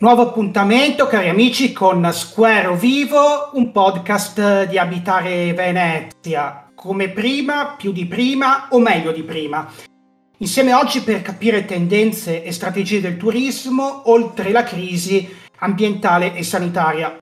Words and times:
Nuovo 0.00 0.22
appuntamento, 0.22 1.08
cari 1.08 1.28
amici, 1.28 1.72
con 1.72 2.08
Square 2.12 2.76
Vivo, 2.76 3.50
un 3.54 3.72
podcast 3.72 4.68
di 4.68 4.78
Abitare 4.78 5.52
Venezia, 5.54 6.70
come 6.72 7.08
prima, 7.08 7.74
più 7.76 7.90
di 7.90 8.06
prima 8.06 8.68
o 8.70 8.78
meglio 8.78 9.10
di 9.10 9.24
prima. 9.24 9.68
Insieme 10.36 10.72
oggi 10.72 11.00
per 11.00 11.20
capire 11.22 11.64
tendenze 11.64 12.44
e 12.44 12.52
strategie 12.52 13.00
del 13.00 13.16
turismo 13.16 14.08
oltre 14.08 14.52
la 14.52 14.62
crisi 14.62 15.28
ambientale 15.58 16.32
e 16.36 16.44
sanitaria. 16.44 17.18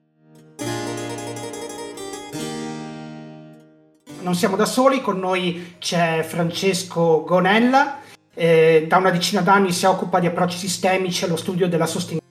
Non 4.21 4.35
siamo 4.35 4.55
da 4.55 4.65
soli, 4.65 5.01
con 5.01 5.17
noi 5.17 5.77
c'è 5.79 6.21
Francesco 6.21 7.23
Gonella, 7.25 8.01
eh, 8.35 8.85
da 8.87 8.97
una 8.97 9.09
decina 9.09 9.41
d'anni 9.41 9.71
si 9.71 9.85
occupa 9.85 10.19
di 10.19 10.27
approcci 10.27 10.59
sistemici 10.59 11.23
allo 11.25 11.37
studio 11.37 11.67
della 11.67 11.87
sostenibilità 11.87 12.25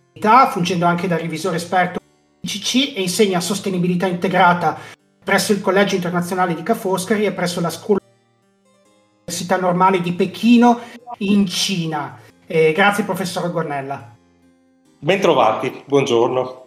fungendo 0.50 0.86
anche 0.86 1.06
da 1.06 1.16
revisore 1.16 1.56
esperto 1.56 2.00
ICC 2.40 2.96
e 2.96 3.02
insegna 3.02 3.40
sostenibilità 3.40 4.06
integrata 4.06 4.78
presso 5.22 5.52
il 5.52 5.60
Collegio 5.60 5.96
Internazionale 5.96 6.54
di 6.54 6.62
Ca' 6.62 6.74
Foscari 6.74 7.26
e 7.26 7.32
presso 7.32 7.60
la 7.60 7.70
Scuola 7.70 8.00
Università 9.26 9.56
Normale 9.56 10.00
di 10.00 10.12
Pechino 10.12 10.80
in 11.18 11.46
Cina. 11.46 12.18
Eh, 12.46 12.72
grazie 12.72 13.04
professore 13.04 13.50
Gornella. 13.50 14.14
Bentrovati, 14.98 15.82
buongiorno. 15.84 16.64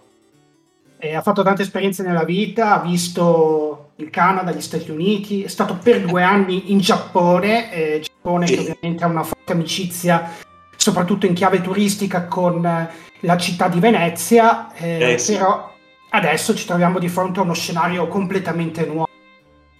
Eh, 0.99 1.15
ha 1.15 1.21
fatto 1.21 1.41
tante 1.41 1.61
esperienze 1.61 2.03
nella 2.03 2.25
vita, 2.25 2.73
ha 2.73 2.81
visto 2.81 3.91
il 3.95 4.09
Canada, 4.09 4.51
gli 4.51 4.61
Stati 4.61 4.91
Uniti, 4.91 5.43
è 5.43 5.47
stato 5.47 5.77
per 5.81 6.05
due 6.05 6.21
anni 6.21 6.71
in 6.71 6.79
Giappone, 6.79 7.71
eh, 7.71 7.99
Giappone 8.01 8.45
che 8.45 8.59
ovviamente 8.59 9.03
ha 9.05 9.07
una 9.07 9.23
forte 9.23 9.53
amicizia 9.53 10.29
soprattutto 10.75 11.25
in 11.25 11.33
chiave 11.33 11.61
turistica 11.61 12.25
con 12.25 12.89
la 13.21 13.37
città 13.37 13.67
di 13.67 13.79
Venezia, 13.79 14.73
eh, 14.73 15.13
eh, 15.13 15.17
sì. 15.17 15.33
però 15.33 15.73
adesso 16.11 16.55
ci 16.55 16.65
troviamo 16.65 16.99
di 16.99 17.09
fronte 17.09 17.39
a 17.39 17.43
uno 17.43 17.53
scenario 17.53 18.07
completamente 18.07 18.85
nuovo. 18.85 19.07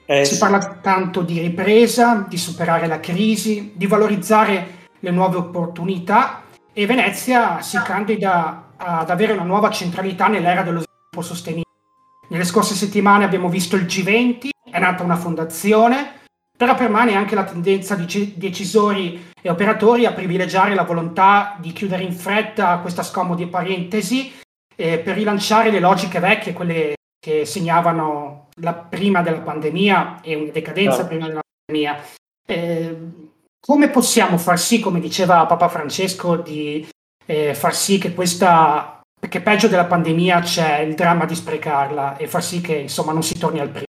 Eh, 0.05 0.25
si 0.25 0.33
sì. 0.33 0.39
parla 0.39 0.59
tanto 0.81 1.21
di 1.21 1.39
ripresa, 1.39 2.25
di 2.27 2.37
superare 2.37 2.87
la 2.87 2.99
crisi, 2.99 3.73
di 3.75 3.85
valorizzare 3.85 4.87
le 4.99 5.11
nuove 5.11 5.37
opportunità 5.37 6.43
e 6.73 6.85
Venezia 6.85 7.61
si 7.61 7.79
candida 7.81 8.71
ad 8.75 9.09
avere 9.09 9.33
una 9.33 9.43
nuova 9.43 9.69
centralità 9.69 10.27
nell'era 10.27 10.63
dello 10.63 10.81
sviluppo 10.81 11.21
sostenibile. 11.21 11.65
Nelle 12.29 12.43
scorse 12.43 12.75
settimane 12.75 13.25
abbiamo 13.25 13.49
visto 13.49 13.75
il 13.75 13.83
G20, 13.83 14.49
è 14.71 14.79
nata 14.79 15.03
una 15.03 15.15
fondazione, 15.15 16.18
però 16.59 16.75
permane 16.75 17.15
anche 17.15 17.35
la 17.35 17.45
tendenza 17.45 17.95
di 17.95 18.33
decisori 18.35 19.31
e 19.41 19.49
operatori 19.49 20.05
a 20.05 20.11
privilegiare 20.11 20.75
la 20.75 20.83
volontà 20.83 21.55
di 21.57 21.71
chiudere 21.71 22.03
in 22.03 22.11
fretta 22.11 22.79
questa 22.79 23.01
scomoda 23.01 23.47
parentesi 23.47 24.33
eh, 24.75 24.99
per 24.99 25.15
rilanciare 25.15 25.71
le 25.71 25.79
logiche 25.79 26.19
vecchie, 26.19 26.51
quelle 26.51 26.95
che 27.17 27.45
segnavano 27.45 28.49
la 28.55 28.73
prima 28.73 29.21
della 29.21 29.39
pandemia 29.39 30.19
e 30.21 30.35
una 30.35 30.51
decadenza 30.51 31.03
no. 31.03 31.07
prima 31.07 31.27
della 31.27 31.39
pandemia. 31.65 32.03
Eh, 32.45 32.97
come 33.57 33.89
possiamo 33.89 34.37
far 34.37 34.59
sì, 34.59 34.81
come 34.81 34.99
diceva 34.99 35.45
Papa 35.45 35.69
Francesco, 35.69 36.35
di 36.35 36.85
eh, 37.25 37.53
far 37.53 37.73
sì 37.73 37.99
che 37.99 38.13
questa, 38.13 38.99
perché 39.17 39.39
peggio 39.39 39.69
della 39.69 39.85
pandemia 39.85 40.41
c'è 40.41 40.79
il 40.79 40.93
dramma 40.93 41.23
di 41.23 41.35
sprecarla 41.35 42.17
e 42.17 42.27
far 42.27 42.43
sì 42.43 42.59
che 42.59 42.75
insomma 42.75 43.13
non 43.13 43.23
si 43.23 43.39
torni 43.39 43.61
al 43.61 43.69
primo? 43.69 43.85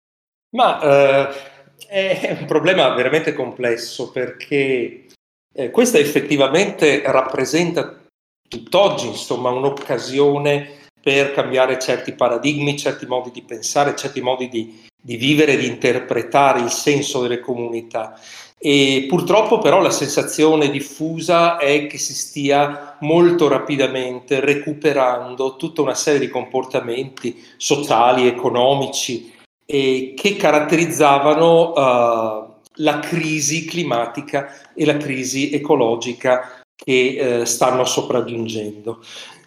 Ma 0.55 0.79
eh, 0.81 1.53
è 1.87 2.37
un 2.39 2.45
problema 2.45 2.93
veramente 2.93 3.33
complesso 3.33 4.11
perché 4.11 5.05
eh, 5.53 5.71
questa 5.71 5.97
effettivamente 5.97 7.01
rappresenta 7.05 8.03
tutt'oggi 8.47 9.07
insomma, 9.07 9.49
un'occasione 9.49 10.83
per 11.01 11.33
cambiare 11.33 11.79
certi 11.79 12.13
paradigmi, 12.13 12.77
certi 12.77 13.05
modi 13.05 13.31
di 13.31 13.43
pensare, 13.43 13.95
certi 13.95 14.21
modi 14.21 14.49
di, 14.49 14.83
di 14.99 15.17
vivere, 15.17 15.55
di 15.55 15.67
interpretare 15.67 16.61
il 16.61 16.71
senso 16.71 17.21
delle 17.21 17.39
comunità. 17.39 18.19
E 18.57 19.05
purtroppo 19.07 19.59
però 19.59 19.79
la 19.81 19.91
sensazione 19.91 20.71
diffusa 20.71 21.57
è 21.57 21.85
che 21.85 21.99
si 21.99 22.15
stia 22.15 22.97
molto 23.01 23.47
rapidamente 23.47 24.39
recuperando 24.39 25.55
tutta 25.57 25.83
una 25.83 25.93
serie 25.93 26.19
di 26.19 26.29
comportamenti 26.29 27.43
sociali, 27.57 28.27
economici, 28.27 29.31
eh, 29.65 30.13
che 30.15 30.35
caratterizzavano 30.35 31.71
uh, 31.71 32.53
la 32.79 32.99
crisi 32.99 33.65
climatica 33.65 34.73
e 34.73 34.85
la 34.85 34.97
crisi 34.97 35.51
ecologica 35.51 36.61
che 36.75 37.39
uh, 37.41 37.45
stanno 37.45 37.85
sopraggiungendo. 37.85 39.03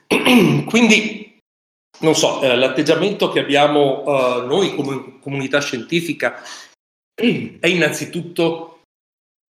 Quindi, 0.66 1.38
non 2.00 2.14
so, 2.14 2.40
eh, 2.42 2.56
l'atteggiamento 2.56 3.30
che 3.30 3.40
abbiamo 3.40 4.02
uh, 4.02 4.46
noi 4.46 4.74
come 4.74 5.18
comunità 5.20 5.60
scientifica 5.60 6.42
è 7.14 7.66
innanzitutto 7.66 8.80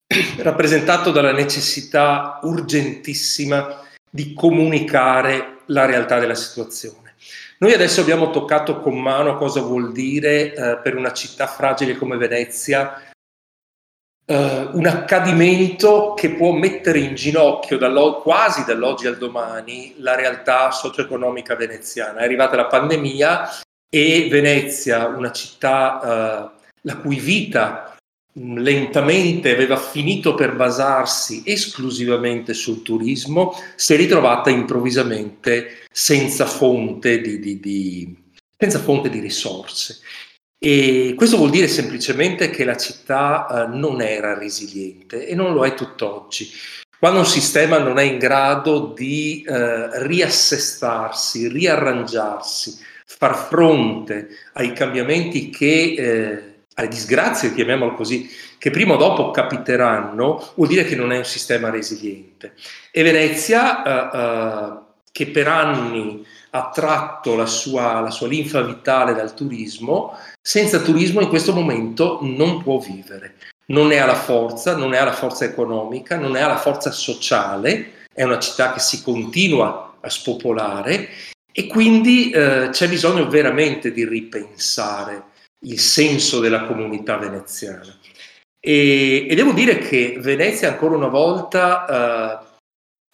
rappresentato 0.37 1.11
dalla 1.11 1.31
necessità 1.31 2.39
urgentissima 2.43 3.81
di 4.09 4.33
comunicare 4.33 5.61
la 5.67 5.85
realtà 5.85 6.19
della 6.19 6.35
situazione. 6.35 7.02
Noi 7.63 7.73
adesso 7.73 8.01
abbiamo 8.01 8.29
toccato 8.29 8.81
con 8.81 8.99
mano 8.99 9.37
cosa 9.37 9.61
vuol 9.61 9.93
dire 9.93 10.53
eh, 10.53 10.79
per 10.83 10.97
una 10.97 11.13
città 11.13 11.47
fragile 11.47 11.95
come 11.95 12.17
Venezia 12.17 13.01
eh, 14.25 14.67
un 14.73 14.85
accadimento 14.85 16.13
che 16.13 16.31
può 16.31 16.51
mettere 16.51 16.99
in 16.99 17.15
ginocchio 17.15 17.77
dallo, 17.77 18.19
quasi 18.19 18.65
dall'oggi 18.65 19.07
al 19.07 19.17
domani 19.17 19.95
la 19.99 20.13
realtà 20.13 20.71
socio-economica 20.71 21.55
veneziana. 21.55 22.19
È 22.19 22.25
arrivata 22.25 22.57
la 22.57 22.65
pandemia 22.65 23.49
e 23.89 24.27
Venezia, 24.29 25.07
una 25.07 25.31
città 25.31 26.01
eh, 26.01 26.67
la 26.81 26.97
cui 26.97 27.17
vita 27.17 27.92
lentamente 28.35 29.51
aveva 29.51 29.77
finito 29.77 30.33
per 30.33 30.55
basarsi 30.55 31.43
esclusivamente 31.45 32.53
sul 32.53 32.81
turismo, 32.81 33.53
si 33.75 33.93
è 33.93 33.97
ritrovata 33.97 34.49
improvvisamente 34.49 35.85
senza 35.91 36.45
fonte 36.45 37.21
di, 37.21 37.39
di, 37.39 37.59
di, 37.59 38.15
senza 38.57 38.79
fonte 38.79 39.09
di 39.09 39.19
risorse. 39.19 39.99
E 40.57 41.13
questo 41.15 41.37
vuol 41.37 41.49
dire 41.49 41.67
semplicemente 41.67 42.49
che 42.49 42.63
la 42.63 42.77
città 42.77 43.47
eh, 43.47 43.75
non 43.75 44.01
era 44.01 44.37
resiliente 44.37 45.27
e 45.27 45.35
non 45.35 45.53
lo 45.53 45.65
è 45.65 45.73
tutt'oggi. 45.73 46.49
Quando 46.97 47.19
un 47.19 47.25
sistema 47.25 47.79
non 47.79 47.99
è 47.99 48.03
in 48.03 48.17
grado 48.17 48.93
di 48.95 49.43
eh, 49.45 50.05
riassestarsi, 50.07 51.49
riarrangiarsi, 51.49 52.79
far 53.05 53.35
fronte 53.35 54.29
ai 54.53 54.71
cambiamenti 54.71 55.49
che 55.49 55.95
eh, 55.97 56.52
alle 56.75 56.87
disgrazie, 56.87 57.53
chiamiamolo 57.53 57.93
così, 57.93 58.29
che 58.57 58.69
prima 58.71 58.93
o 58.93 58.97
dopo 58.97 59.31
capiteranno, 59.31 60.53
vuol 60.55 60.67
dire 60.67 60.85
che 60.85 60.95
non 60.95 61.11
è 61.11 61.17
un 61.17 61.25
sistema 61.25 61.69
resiliente. 61.69 62.53
E 62.91 63.03
Venezia, 63.03 63.83
eh, 63.83 64.17
eh, 64.17 64.77
che 65.11 65.27
per 65.27 65.47
anni 65.47 66.25
ha 66.51 66.69
tratto 66.73 67.35
la 67.35 67.45
sua, 67.45 67.99
la 67.99 68.11
sua 68.11 68.27
linfa 68.27 68.61
vitale 68.61 69.13
dal 69.13 69.33
turismo, 69.33 70.17
senza 70.41 70.79
turismo 70.79 71.21
in 71.21 71.29
questo 71.29 71.53
momento 71.53 72.19
non 72.21 72.61
può 72.63 72.79
vivere. 72.79 73.35
Non 73.65 73.87
ne 73.87 73.99
ha 73.99 74.05
la 74.05 74.15
forza, 74.15 74.75
non 74.75 74.89
ne 74.89 74.97
ha 74.97 75.11
forza 75.11 75.45
economica, 75.45 76.17
non 76.17 76.31
ne 76.31 76.41
ha 76.41 76.47
la 76.47 76.57
forza 76.57 76.91
sociale, 76.91 78.05
è 78.13 78.23
una 78.23 78.39
città 78.39 78.73
che 78.73 78.79
si 78.79 79.01
continua 79.01 79.95
a 79.99 80.09
spopolare 80.09 81.09
e 81.51 81.67
quindi 81.67 82.29
eh, 82.31 82.69
c'è 82.71 82.89
bisogno 82.89 83.27
veramente 83.27 83.91
di 83.91 84.05
ripensare 84.05 85.31
il 85.63 85.79
senso 85.79 86.39
della 86.39 86.63
comunità 86.63 87.17
veneziana. 87.17 87.97
E, 88.59 89.27
e 89.29 89.35
devo 89.35 89.51
dire 89.51 89.77
che 89.77 90.17
Venezia 90.19 90.69
ancora 90.69 90.95
una 90.95 91.07
volta 91.07 92.41
eh, 92.41 92.51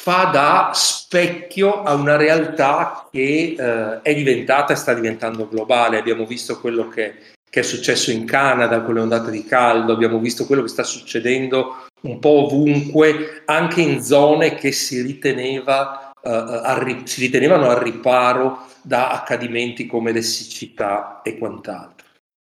fa 0.01 0.25
da 0.25 0.71
specchio 0.73 1.83
a 1.83 1.93
una 1.93 2.15
realtà 2.15 3.07
che 3.11 3.55
eh, 3.57 4.01
è 4.01 4.13
diventata 4.13 4.73
e 4.73 4.75
sta 4.75 4.93
diventando 4.93 5.47
globale. 5.47 5.97
Abbiamo 5.97 6.25
visto 6.25 6.59
quello 6.59 6.87
che, 6.87 7.15
che, 7.49 7.59
è 7.59 7.63
successo 7.63 8.11
in 8.11 8.25
Canada 8.25 8.81
con 8.81 8.93
le 8.93 9.01
ondate 9.01 9.31
di 9.31 9.43
caldo, 9.43 9.91
abbiamo 9.91 10.19
visto 10.19 10.45
quello 10.45 10.61
che 10.61 10.69
sta 10.69 10.83
succedendo 10.83 11.87
un 12.01 12.19
po' 12.19 12.45
ovunque, 12.45 13.41
anche 13.45 13.81
in 13.81 14.01
zone 14.01 14.55
che 14.55 14.71
si, 14.71 15.01
riteneva, 15.01 16.11
eh, 16.21 16.29
arri- 16.29 17.05
si 17.05 17.19
ritenevano 17.21 17.69
al 17.69 17.77
riparo 17.77 18.67
da 18.81 19.09
accadimenti 19.09 19.85
come 19.85 20.11
le 20.11 20.21
siccità 20.21 21.21
e 21.23 21.37
quant'altro. 21.37 21.98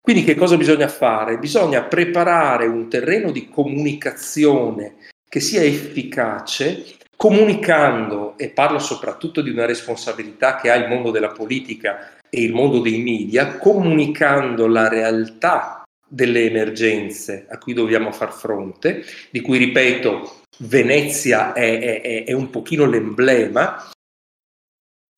Quindi 0.01 0.23
che 0.23 0.33
cosa 0.33 0.57
bisogna 0.57 0.87
fare? 0.87 1.37
Bisogna 1.37 1.83
preparare 1.83 2.65
un 2.65 2.89
terreno 2.89 3.31
di 3.31 3.47
comunicazione 3.49 4.95
che 5.29 5.39
sia 5.39 5.61
efficace, 5.61 6.97
comunicando, 7.15 8.35
e 8.37 8.49
parlo 8.49 8.79
soprattutto 8.79 9.41
di 9.41 9.51
una 9.51 9.65
responsabilità 9.65 10.55
che 10.55 10.71
ha 10.71 10.75
il 10.75 10.89
mondo 10.89 11.11
della 11.11 11.29
politica 11.29 12.17
e 12.29 12.41
il 12.41 12.51
mondo 12.51 12.79
dei 12.79 12.99
media, 13.01 13.57
comunicando 13.57 14.67
la 14.67 14.89
realtà 14.89 15.83
delle 16.07 16.45
emergenze 16.45 17.45
a 17.49 17.57
cui 17.57 17.73
dobbiamo 17.73 18.11
far 18.11 18.33
fronte, 18.33 19.05
di 19.29 19.39
cui 19.39 19.57
ripeto 19.57 20.39
Venezia 20.57 21.53
è, 21.53 22.01
è, 22.01 22.23
è 22.25 22.33
un 22.33 22.49
pochino 22.49 22.85
l'emblema, 22.85 23.89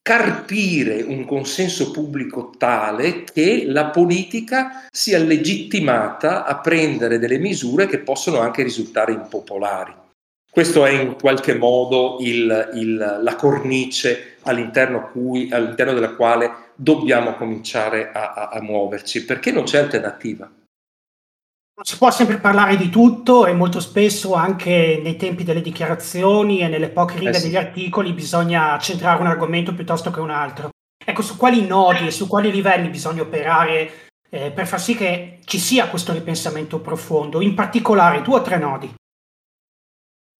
carpire 0.03 1.01
un 1.01 1.23
consenso 1.23 1.89
pubblico 1.91 2.51
tale 2.57 3.23
che 3.23 3.63
la 3.65 3.85
politica 3.85 4.85
sia 4.91 5.17
legittimata 5.17 6.43
a 6.43 6.59
prendere 6.59 7.19
delle 7.19 7.39
misure 7.39 7.87
che 7.87 7.99
possono 7.99 8.39
anche 8.39 8.63
risultare 8.63 9.13
impopolari. 9.13 9.93
Questo 10.51 10.85
è 10.85 10.91
in 10.91 11.15
qualche 11.15 11.55
modo 11.55 12.17
il, 12.19 12.71
il, 12.75 13.19
la 13.21 13.35
cornice 13.35 14.35
all'interno, 14.41 15.09
cui, 15.09 15.49
all'interno, 15.51 15.93
della 15.93 16.13
quale 16.13 16.51
dobbiamo 16.75 17.33
cominciare 17.35 18.11
a, 18.11 18.33
a, 18.33 18.49
a 18.49 18.61
muoverci, 18.61 19.23
perché 19.23 19.51
non 19.51 19.63
c'è 19.63 19.79
alternativa. 19.79 20.51
Non 21.75 21.85
si 21.85 21.97
può 21.97 22.11
sempre 22.11 22.37
parlare 22.37 22.77
di 22.77 22.89
tutto 22.89 23.47
e 23.47 23.53
molto 23.53 23.79
spesso 23.79 24.35
anche 24.35 24.99
nei 25.01 25.15
tempi 25.15 25.43
delle 25.43 25.61
dichiarazioni 25.61 26.59
e 26.59 26.67
nelle 26.67 26.89
poche 26.89 27.17
righe 27.17 27.31
eh 27.31 27.33
sì. 27.33 27.47
degli 27.47 27.55
articoli 27.55 28.13
bisogna 28.13 28.77
centrare 28.77 29.19
un 29.19 29.27
argomento 29.27 29.73
piuttosto 29.73 30.11
che 30.11 30.19
un 30.19 30.29
altro. 30.29 30.69
Ecco, 31.03 31.23
su 31.23 31.35
quali 31.35 31.65
nodi 31.65 32.07
e 32.07 32.11
su 32.11 32.27
quali 32.27 32.51
livelli 32.51 32.89
bisogna 32.89 33.23
operare 33.23 34.09
eh, 34.29 34.51
per 34.51 34.67
far 34.67 34.79
sì 34.79 34.95
che 34.95 35.39
ci 35.45 35.57
sia 35.57 35.89
questo 35.89 36.13
ripensamento 36.13 36.79
profondo, 36.79 37.41
in 37.41 37.55
particolare 37.55 38.21
due 38.21 38.35
o 38.35 38.41
tre 38.41 38.57
nodi. 38.57 38.93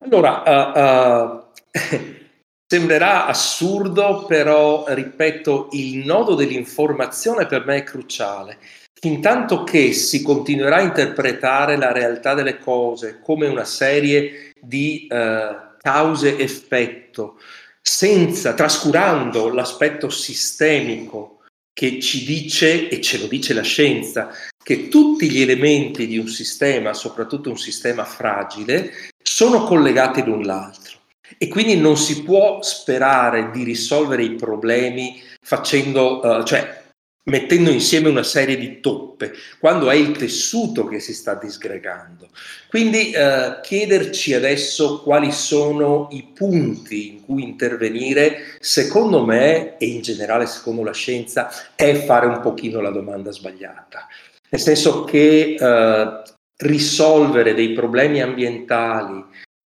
Allora, 0.03 0.44
uh, 0.45 0.80
uh, 0.80 1.44
sembrerà 2.68 3.25
assurdo, 3.25 4.25
però 4.25 4.85
ripeto, 4.88 5.69
il 5.71 6.06
nodo 6.06 6.35
dell'informazione 6.35 7.45
per 7.47 7.65
me 7.65 7.77
è 7.77 7.83
cruciale. 7.83 8.57
Fintanto 9.04 9.66
che 9.66 9.92
si 9.92 10.22
continuerà 10.22 10.78
a 10.78 10.82
interpretare 10.82 11.76
la 11.76 11.92
realtà 11.92 12.34
delle 12.34 12.58
cose 12.58 13.20
come 13.22 13.48
una 13.48 13.66
serie 13.66 14.54
di 14.58 15.10
uh, 15.10 15.76
cause-effetto, 15.78 17.38
senza, 17.82 18.54
trascurando 18.54 19.50
l'aspetto 19.50 20.10
sistemico 20.10 21.42
che 21.74 22.00
ci 22.00 22.24
dice, 22.24 22.88
e 22.88 23.02
ce 23.02 23.20
lo 23.20 23.28
dice 23.28 23.54
la 23.54 23.62
scienza, 23.62 24.30
che 24.64 24.88
tutti 24.88 25.30
gli 25.30 25.42
elementi 25.42 26.08
di 26.08 26.18
un 26.18 26.30
sistema, 26.30 26.94
soprattutto 26.94 27.50
un 27.50 27.58
sistema 27.58 28.06
fragile, 28.06 29.10
sono 29.22 29.66
collegati 29.66 30.24
l'un 30.24 30.44
l'altro. 30.44 31.00
E 31.38 31.50
quindi 31.50 31.76
non 31.76 31.98
si 31.98 32.24
può 32.24 32.62
sperare 32.62 33.52
di 33.52 33.66
risolvere 33.66 34.24
i 34.24 34.36
problemi 34.36 35.22
facendo, 35.42 36.22
uh, 36.26 36.44
cioè 36.46 36.82
mettendo 37.25 37.70
insieme 37.70 38.10
una 38.10 38.24
serie 38.24 38.58
di 38.58 38.80
toppe, 38.80 39.34
quando 39.60 39.90
è 39.90 39.96
il 39.96 40.12
tessuto 40.12 40.86
che 40.86 41.00
si 41.00 41.14
sta 41.14 41.36
disgregando. 41.36 42.30
Quindi 42.68 43.12
eh, 43.12 43.60
chiederci 43.62 44.34
adesso 44.34 45.02
quali 45.02 45.31
sono 45.31 46.10
i 46.12 46.24
punti 46.34 47.10
in 47.10 47.25
cui 47.25 47.44
intervenire, 47.44 48.58
secondo 48.60 49.24
me 49.24 49.78
e 49.78 49.86
in 49.86 50.02
generale 50.02 50.46
secondo 50.46 50.84
la 50.84 50.94
scienza, 50.94 51.50
è 51.75 51.94
fare 52.04 52.25
un 52.25 52.42
pochino 52.42 52.81
la 52.81 52.92
domanda 52.92 53.31
sbagliata. 53.31 54.08
Nel 54.50 54.62
senso 54.62 55.04
che 55.06 55.56
eh, 55.58 56.22
risolvere 56.58 57.54
dei 57.54 57.72
problemi 57.74 58.22
ambientali 58.22 59.24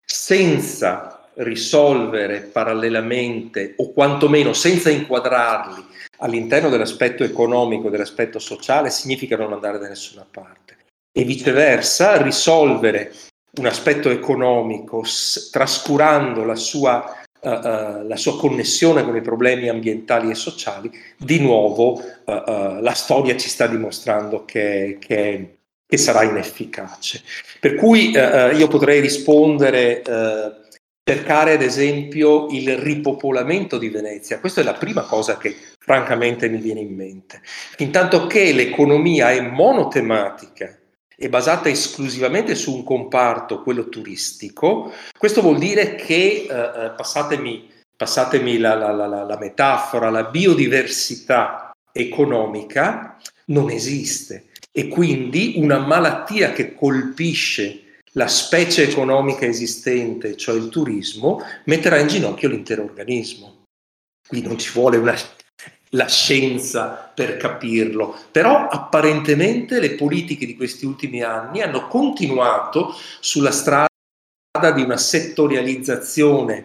senza 0.05 1.29
risolvere 1.35 2.41
parallelamente 2.41 3.75
o 3.77 3.93
quantomeno 3.93 4.53
senza 4.53 4.91
inquadrarli 4.91 5.90
all'interno 6.21 6.69
dell'aspetto 6.69 7.25
economico, 7.25 7.91
dell'aspetto 7.91 8.39
sociale, 8.39 8.91
significa 8.91 9.37
non 9.37 9.53
andare 9.53 9.79
da 9.79 9.89
nessuna 9.89 10.27
parte. 10.29 10.77
E 11.13 11.25
viceversa, 11.25 12.23
risolvere 12.23 13.13
un 13.59 13.67
aspetto 13.67 14.11
economico 14.11 15.05
trascurando 15.51 16.45
la 16.45 16.55
sua, 16.55 17.17
uh, 17.41 17.49
uh, 17.49 18.07
la 18.07 18.17
sua, 18.17 18.39
connessione 18.39 19.05
con 19.05 19.17
i 19.17 19.23
problemi 19.23 19.69
ambientali 19.69 20.31
e 20.31 20.35
sociali, 20.35 20.91
di 21.17 21.41
nuovo 21.41 21.95
uh, 21.95 22.81
la 22.81 22.95
storia 22.95 23.37
ci 23.37 23.49
sta 23.49 23.67
dimostrando 23.67 24.45
che, 24.45 24.99
che, 25.01 25.57
che 25.85 25.97
sarà 25.97 26.23
inefficace. 26.23 27.23
Per 27.59 27.75
cui 27.75 28.11
io 28.11 28.69
potrei 28.69 29.01
rispondere 29.01 30.03
cercare 31.11 31.55
ad 31.55 31.63
esempio 31.63 32.47
il 32.51 32.79
ripopolamento 32.79 33.79
di 33.79 33.89
Venezia. 33.89 34.39
Questa 34.39 34.61
è 34.61 34.65
la 34.65 34.75
prima 34.75 35.03
cosa 35.03 35.37
che 35.37 35.57
francamente 35.81 36.49
mi 36.49 36.59
viene 36.59 36.79
in 36.79 36.95
mente. 36.95 37.43
Intanto 37.79 38.29
che 38.29 38.53
l'economia 38.53 39.33
è 39.33 39.41
monotematica 39.41 40.79
e 41.17 41.29
basata 41.29 41.69
esclusivamente 41.69 42.55
su 42.55 42.73
un 42.73 42.85
comparto, 42.85 43.63
quello 43.63 43.89
turistico, 43.89 44.93
questo 45.19 45.43
vuol 45.43 45.59
dire 45.59 45.97
che, 45.97 46.47
eh, 46.49 46.85
eh 46.87 46.91
passatemi, 46.97 47.69
passatemi 47.97 48.59
la, 48.59 48.75
la, 48.75 48.93
la, 48.93 49.07
la 49.07 49.39
metafora, 49.39 50.11
la 50.11 50.25
biodiversità 50.25 51.73
economica 51.91 53.17
non 53.47 53.69
esiste 53.69 54.45
e 54.71 54.87
quindi 54.87 55.55
una 55.57 55.79
malattia 55.79 56.53
che 56.53 56.73
colpisce 56.73 57.90
la 58.13 58.27
specie 58.27 58.89
economica 58.89 59.47
esistente, 59.47 60.37
cioè 60.37 60.57
il 60.57 60.69
turismo, 60.69 61.41
metterà 61.65 61.99
in 61.99 62.09
ginocchio 62.09 62.49
l'intero 62.49 62.85
organismo. 62.85 63.65
Qui 64.27 64.43
non 64.43 64.59
ci 64.59 64.73
vuole 64.73 64.97
una, 64.97 65.15
la 65.91 66.09
scienza 66.09 67.13
per 67.15 67.37
capirlo, 67.37 68.17
però 68.31 68.69
apparentemente 68.69 69.81
le 69.81 69.93
politiche 69.95 70.47
di 70.47 70.57
questi 70.57 70.87
ultimi 70.87 71.23
anni 71.23 71.63
hanno 71.63 71.89
continuato 71.89 72.95
sulla 73.21 73.51
strada 73.51 73.89
di 74.75 74.83
una 74.83 74.97
settorializzazione 74.97 76.63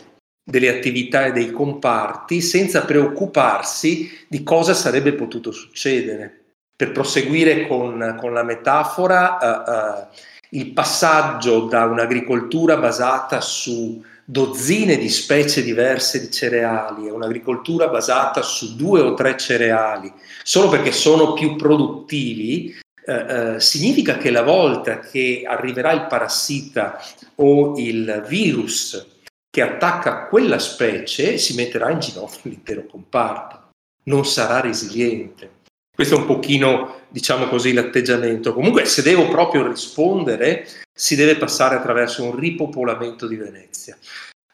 delle 0.48 0.70
attività 0.70 1.26
e 1.26 1.32
dei 1.32 1.52
comparti 1.52 2.40
senza 2.42 2.86
preoccuparsi 2.86 4.26
di 4.28 4.44
cosa 4.44 4.74
sarebbe 4.74 5.14
potuto 5.14 5.52
succedere. 5.52 6.42
Per 6.76 6.92
proseguire 6.92 7.68
con, 7.68 8.18
con 8.20 8.34
la 8.34 8.44
metafora, 8.44 9.38
uh, 9.40 9.72
uh, 9.72 10.08
il 10.50 10.72
passaggio 10.72 11.62
da 11.62 11.86
un'agricoltura 11.86 12.78
basata 12.78 13.42
su 13.42 14.04
dozzine 14.24 14.98
di 14.98 15.10
specie 15.10 15.62
diverse 15.62 16.20
di 16.20 16.32
cereali 16.32 17.08
a 17.08 17.14
un'agricoltura 17.14 17.88
basata 17.88 18.42
su 18.42 18.76
due 18.76 19.00
o 19.00 19.14
tre 19.14 19.38
cereali 19.38 20.12
solo 20.44 20.70
perché 20.70 20.92
sono 20.92 21.34
più 21.34 21.56
produttivi, 21.56 22.76
eh, 23.06 23.14
eh, 23.56 23.60
significa 23.60 24.18
che 24.18 24.32
la 24.32 24.42
volta 24.42 25.00
che 25.00 25.44
arriverà 25.46 25.92
il 25.92 26.08
parassita 26.08 27.00
o 27.36 27.74
il 27.78 28.24
virus 28.28 29.14
che 29.50 29.62
attacca 29.62 30.26
quella 30.28 30.60
specie 30.60 31.38
si 31.38 31.56
metterà 31.56 31.90
in 31.90 32.00
ginocchio 32.00 32.42
l'intero 32.50 32.86
comparto, 32.86 33.70
non 34.04 34.26
sarà 34.26 34.60
resiliente. 34.60 35.55
Questo 35.96 36.16
è 36.16 36.18
un 36.18 36.26
pochino, 36.26 37.04
diciamo 37.08 37.48
così, 37.48 37.72
l'atteggiamento. 37.72 38.54
Comunque, 38.54 38.84
se 38.84 39.02
devo 39.02 39.30
proprio 39.30 39.66
rispondere, 39.66 40.68
si 40.94 41.16
deve 41.16 41.38
passare 41.38 41.76
attraverso 41.76 42.24
un 42.24 42.36
ripopolamento 42.36 43.28
di 43.28 43.38
Venezia. 43.38 43.98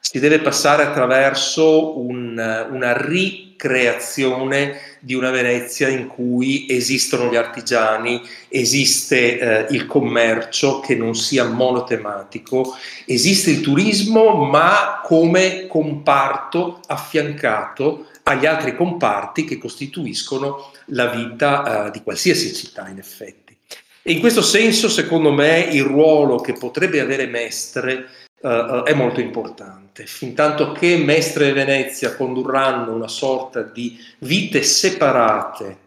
Si 0.04 0.18
deve 0.18 0.40
passare 0.40 0.82
attraverso 0.82 1.96
un, 2.00 2.36
una 2.70 3.00
ricreazione 3.00 4.80
di 4.98 5.14
una 5.14 5.30
Venezia 5.30 5.86
in 5.86 6.08
cui 6.08 6.66
esistono 6.68 7.30
gli 7.30 7.36
artigiani, 7.36 8.20
esiste 8.48 9.38
eh, 9.38 9.66
il 9.70 9.86
commercio 9.86 10.80
che 10.80 10.96
non 10.96 11.14
sia 11.14 11.44
monotematico, 11.44 12.74
esiste 13.06 13.50
il 13.50 13.60
turismo 13.60 14.44
ma 14.44 15.00
come 15.04 15.68
comparto 15.68 16.80
affiancato 16.88 18.08
agli 18.24 18.44
altri 18.44 18.74
comparti 18.74 19.44
che 19.44 19.56
costituiscono 19.56 20.72
la 20.86 21.06
vita 21.06 21.86
uh, 21.86 21.90
di 21.92 22.02
qualsiasi 22.02 22.52
città 22.52 22.88
in 22.88 22.98
effetti. 22.98 23.56
E 24.02 24.12
in 24.12 24.18
questo 24.18 24.42
senso, 24.42 24.88
secondo 24.88 25.32
me, 25.32 25.60
il 25.60 25.84
ruolo 25.84 26.40
che 26.40 26.54
potrebbe 26.54 27.00
avere 27.00 27.26
Mestre 27.26 28.08
uh, 28.40 28.82
è 28.82 28.94
molto 28.94 29.20
importante. 29.20 29.81
Fintanto 29.92 30.72
che 30.72 30.96
Mestre 30.96 31.48
e 31.48 31.52
Venezia 31.52 32.16
condurranno 32.16 32.94
una 32.94 33.08
sorta 33.08 33.62
di 33.62 33.98
vite 34.20 34.62
separate, 34.62 35.78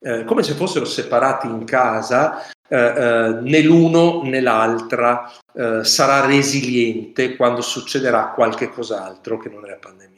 eh, 0.00 0.24
come 0.24 0.42
se 0.42 0.54
fossero 0.54 0.84
separati 0.84 1.46
in 1.46 1.64
casa, 1.64 2.46
eh, 2.68 2.76
eh, 2.76 3.40
né 3.42 3.60
l'uno 3.60 4.22
né 4.22 4.40
l'altra 4.40 5.30
eh, 5.52 5.84
sarà 5.84 6.24
resiliente 6.24 7.36
quando 7.36 7.60
succederà 7.60 8.28
qualche 8.28 8.70
cos'altro 8.70 9.36
che 9.36 9.50
non 9.50 9.66
è 9.66 9.68
la 9.68 9.76
pandemia 9.76 10.10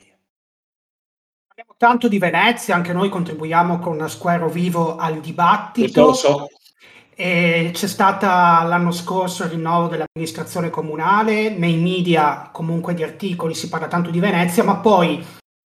tanto 1.76 2.08
di 2.08 2.18
Venezia, 2.18 2.74
anche 2.74 2.94
noi 2.94 3.10
contribuiamo 3.10 3.78
con 3.78 4.08
Square 4.08 4.48
Vivo 4.48 4.96
al 4.96 5.20
dibattito. 5.20 6.06
Lo 6.06 6.12
so. 6.14 6.48
E 7.16 7.71
c'è 7.73 7.87
stata 7.87 8.62
l'anno 8.64 8.90
scorso 8.90 9.44
il 9.44 9.50
rinnovo 9.50 9.87
dell'amministrazione 9.87 10.71
comunale, 10.71 11.50
nei 11.50 11.76
media 11.76 12.49
comunque 12.50 12.94
di 12.94 13.04
articoli 13.04 13.54
si 13.54 13.68
parla 13.68 13.87
tanto 13.87 14.11
di 14.11 14.18
Venezia, 14.18 14.64
ma 14.64 14.76
poi 14.76 15.25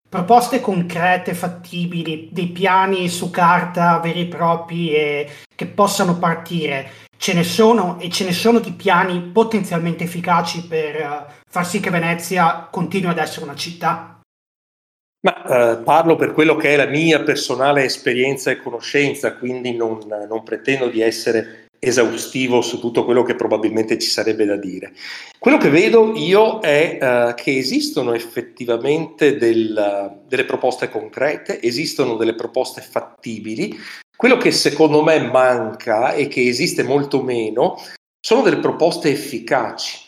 proposte 0.09 0.59
concrete, 0.61 1.35
fattibili, 1.35 2.29
dei 2.31 2.47
piani 2.47 3.09
su 3.09 3.29
carta 3.29 3.99
veri 3.99 4.21
e 4.21 4.27
propri 4.27 4.91
e 4.91 5.29
che 5.53 5.67
possano 5.67 6.17
partire. 6.17 6.89
Ce 7.17 7.33
ne 7.33 7.43
sono 7.43 7.99
e 7.99 8.09
ce 8.09 8.25
ne 8.25 8.33
sono 8.33 8.59
di 8.59 8.71
piani 8.71 9.21
potenzialmente 9.21 10.03
efficaci 10.03 10.65
per 10.67 10.95
uh, 10.95 11.31
far 11.49 11.65
sì 11.65 11.79
che 11.79 11.89
Venezia 11.89 12.67
continui 12.69 13.11
ad 13.11 13.17
essere 13.19 13.45
una 13.45 13.55
città 13.55 14.14
Ma 15.25 15.73
eh, 15.73 15.77
parlo 15.77 16.15
per 16.15 16.33
quello 16.33 16.55
che 16.55 16.69
è 16.69 16.75
la 16.75 16.85
mia 16.85 17.23
personale 17.23 17.83
esperienza 17.83 18.51
e 18.51 18.61
conoscenza, 18.61 19.33
quindi 19.33 19.75
non, 19.75 19.99
non, 20.29 20.43
pretendo 20.43 20.87
di 20.87 21.01
essere 21.01 21.65
esaustivo 21.79 22.61
su 22.61 22.79
tutto 22.79 23.03
quello 23.03 23.23
che 23.23 23.33
probabilmente 23.33 23.97
ci 23.97 24.07
sarebbe 24.07 24.45
da 24.45 24.55
dire. 24.55 24.93
Quello 25.39 25.57
che 25.57 25.69
vedo 25.69 26.13
io 26.15 26.59
è 26.59 26.99
eh, 27.01 27.33
che 27.33 27.57
esistono 27.57 28.13
effettivamente 28.13 29.35
del, 29.37 30.21
delle 30.27 30.45
proposte 30.45 30.91
concrete, 30.91 31.59
esistono 31.59 32.17
delle 32.17 32.35
proposte 32.35 32.81
fattibili. 32.81 33.75
Quello 34.15 34.37
che 34.37 34.51
secondo 34.51 35.01
me 35.01 35.19
manca 35.27 36.13
e 36.13 36.27
che 36.27 36.47
esiste 36.47 36.83
molto 36.83 37.23
meno 37.23 37.81
sono 38.19 38.43
delle 38.43 38.59
proposte 38.59 39.09
efficaci 39.09 40.04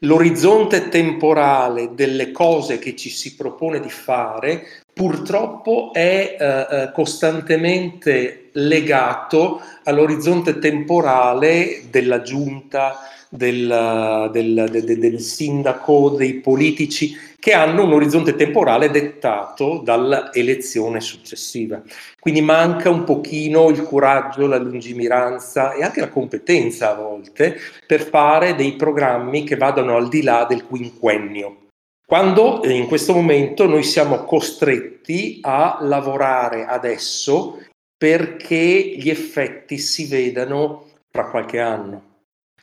l'orizzonte 0.00 0.88
temporale 0.88 1.94
delle 1.94 2.30
cose 2.32 2.78
che 2.78 2.94
ci 2.96 3.08
si 3.08 3.34
propone 3.34 3.80
di 3.80 3.90
fare 3.90 4.66
purtroppo 4.92 5.90
è 5.92 6.36
eh, 6.38 6.46
eh, 6.82 6.92
costantemente 6.92 8.48
legato 8.52 9.60
all'orizzonte 9.84 10.58
temporale 10.58 11.82
della 11.90 12.22
giunta, 12.22 13.00
del, 13.36 14.30
del, 14.32 14.68
del, 14.70 14.98
del 14.98 15.20
sindaco, 15.20 16.10
dei 16.10 16.40
politici 16.40 17.16
che 17.46 17.52
hanno 17.52 17.84
un 17.84 17.92
orizzonte 17.92 18.34
temporale 18.34 18.90
dettato 18.90 19.80
dall'elezione 19.84 21.00
successiva. 21.00 21.80
Quindi 22.18 22.40
manca 22.40 22.90
un 22.90 23.04
pochino 23.04 23.68
il 23.68 23.82
coraggio, 23.82 24.48
la 24.48 24.58
lungimiranza 24.58 25.72
e 25.72 25.84
anche 25.84 26.00
la 26.00 26.08
competenza 26.08 26.90
a 26.90 26.94
volte 26.94 27.56
per 27.86 28.02
fare 28.02 28.56
dei 28.56 28.72
programmi 28.72 29.44
che 29.44 29.56
vadano 29.56 29.94
al 29.94 30.08
di 30.08 30.22
là 30.22 30.44
del 30.48 30.64
quinquennio. 30.64 31.66
Quando 32.04 32.62
eh, 32.62 32.72
in 32.72 32.86
questo 32.86 33.12
momento 33.12 33.66
noi 33.66 33.82
siamo 33.82 34.24
costretti 34.24 35.38
a 35.42 35.78
lavorare 35.82 36.64
adesso 36.64 37.64
perché 37.96 38.94
gli 38.96 39.08
effetti 39.08 39.78
si 39.78 40.06
vedano 40.06 40.86
tra 41.10 41.30
qualche 41.30 41.60
anno 41.60 42.05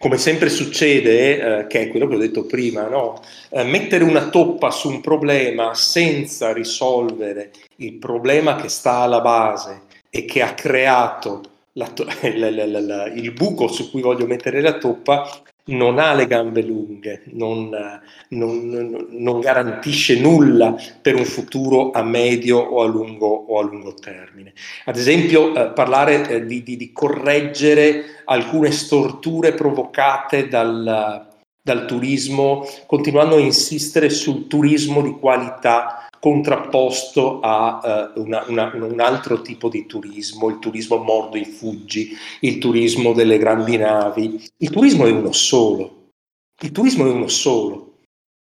come 0.04 0.18
sempre 0.18 0.50
succede, 0.50 1.62
eh, 1.62 1.68
che 1.68 1.84
è 1.84 1.88
quello 1.88 2.08
che 2.08 2.16
ho 2.16 2.20
detto 2.20 2.46
prima, 2.46 2.90
no? 2.90 3.22
eh, 3.50 3.64
mettere 3.64 4.04
una 4.04 4.28
toppa 4.28 4.70
su 4.70 4.90
un 4.90 5.00
problema 5.00 5.74
senza 5.76 6.52
risolvere 6.52 7.54
il 7.78 7.94
problema 7.94 8.58
che 8.58 8.68
sta 8.68 8.98
alla 8.98 9.22
base 9.22 9.84
e 10.10 10.26
che 10.26 10.42
ha 10.42 10.56
creato 10.56 11.42
la, 11.74 11.90
la, 12.36 12.82
la, 12.82 13.06
il 13.14 13.32
buco 13.32 13.70
su 13.70 13.90
cui 13.92 14.02
voglio 14.02 14.28
mettere 14.28 14.60
la 14.60 14.78
toppa 14.78 15.42
non 15.66 15.98
ha 15.98 16.14
le 16.14 16.28
gambe 16.28 16.62
lunghe, 16.62 17.22
non, 17.28 17.70
non, 18.30 19.08
non, 19.10 19.40
garantisce 19.40 20.20
nulla 20.20 20.76
per 21.02 21.16
un 21.16 21.24
futuro 21.24 21.92
a 21.92 22.04
medio 22.04 22.58
o 22.58 22.82
a 22.82 22.86
lungo, 22.86 23.28
o 23.28 23.60
a 23.60 23.64
lungo 23.64 23.94
termine. 23.94 24.54
Ad 24.86 24.98
esempio, 24.98 25.56
eh, 25.56 25.72
parlare 25.72 26.28
eh, 26.28 26.46
di, 26.46 26.64
di, 26.64 26.76
di, 26.76 26.92
correggere 26.92 28.24
alcune 28.26 28.72
storture 28.72 29.54
provocate 29.54 30.50
dal, 30.50 31.30
dal 31.62 31.86
turismo, 31.86 32.68
continuando 32.86 33.38
a 33.38 33.40
insistere 33.40 34.10
sul 34.10 34.48
turismo 34.48 35.02
di 35.02 35.12
qualità 35.12 36.10
contrapposto 36.24 37.42
a 37.42 38.14
uh, 38.16 38.22
una, 38.22 38.46
una, 38.48 38.72
un 38.74 39.02
altro 39.02 39.42
tipo 39.42 39.68
di 39.68 39.86
turismo, 39.86 40.48
il 40.48 40.60
turismo 40.60 40.96
mordo 40.96 41.36
i 41.36 41.44
fuggi, 41.44 42.16
il 42.40 42.60
turismo 42.60 43.12
delle 43.12 43.38
grandi 43.38 43.76
navi. 43.76 44.42
Il 44.56 44.70
turismo 44.70 45.06
è 45.06 45.12
uno 45.12 45.34
solo, 45.34 46.12
il 46.62 46.72
turismo 46.72 47.06
è 47.06 47.10
uno 47.10 47.28
solo. 47.28 47.98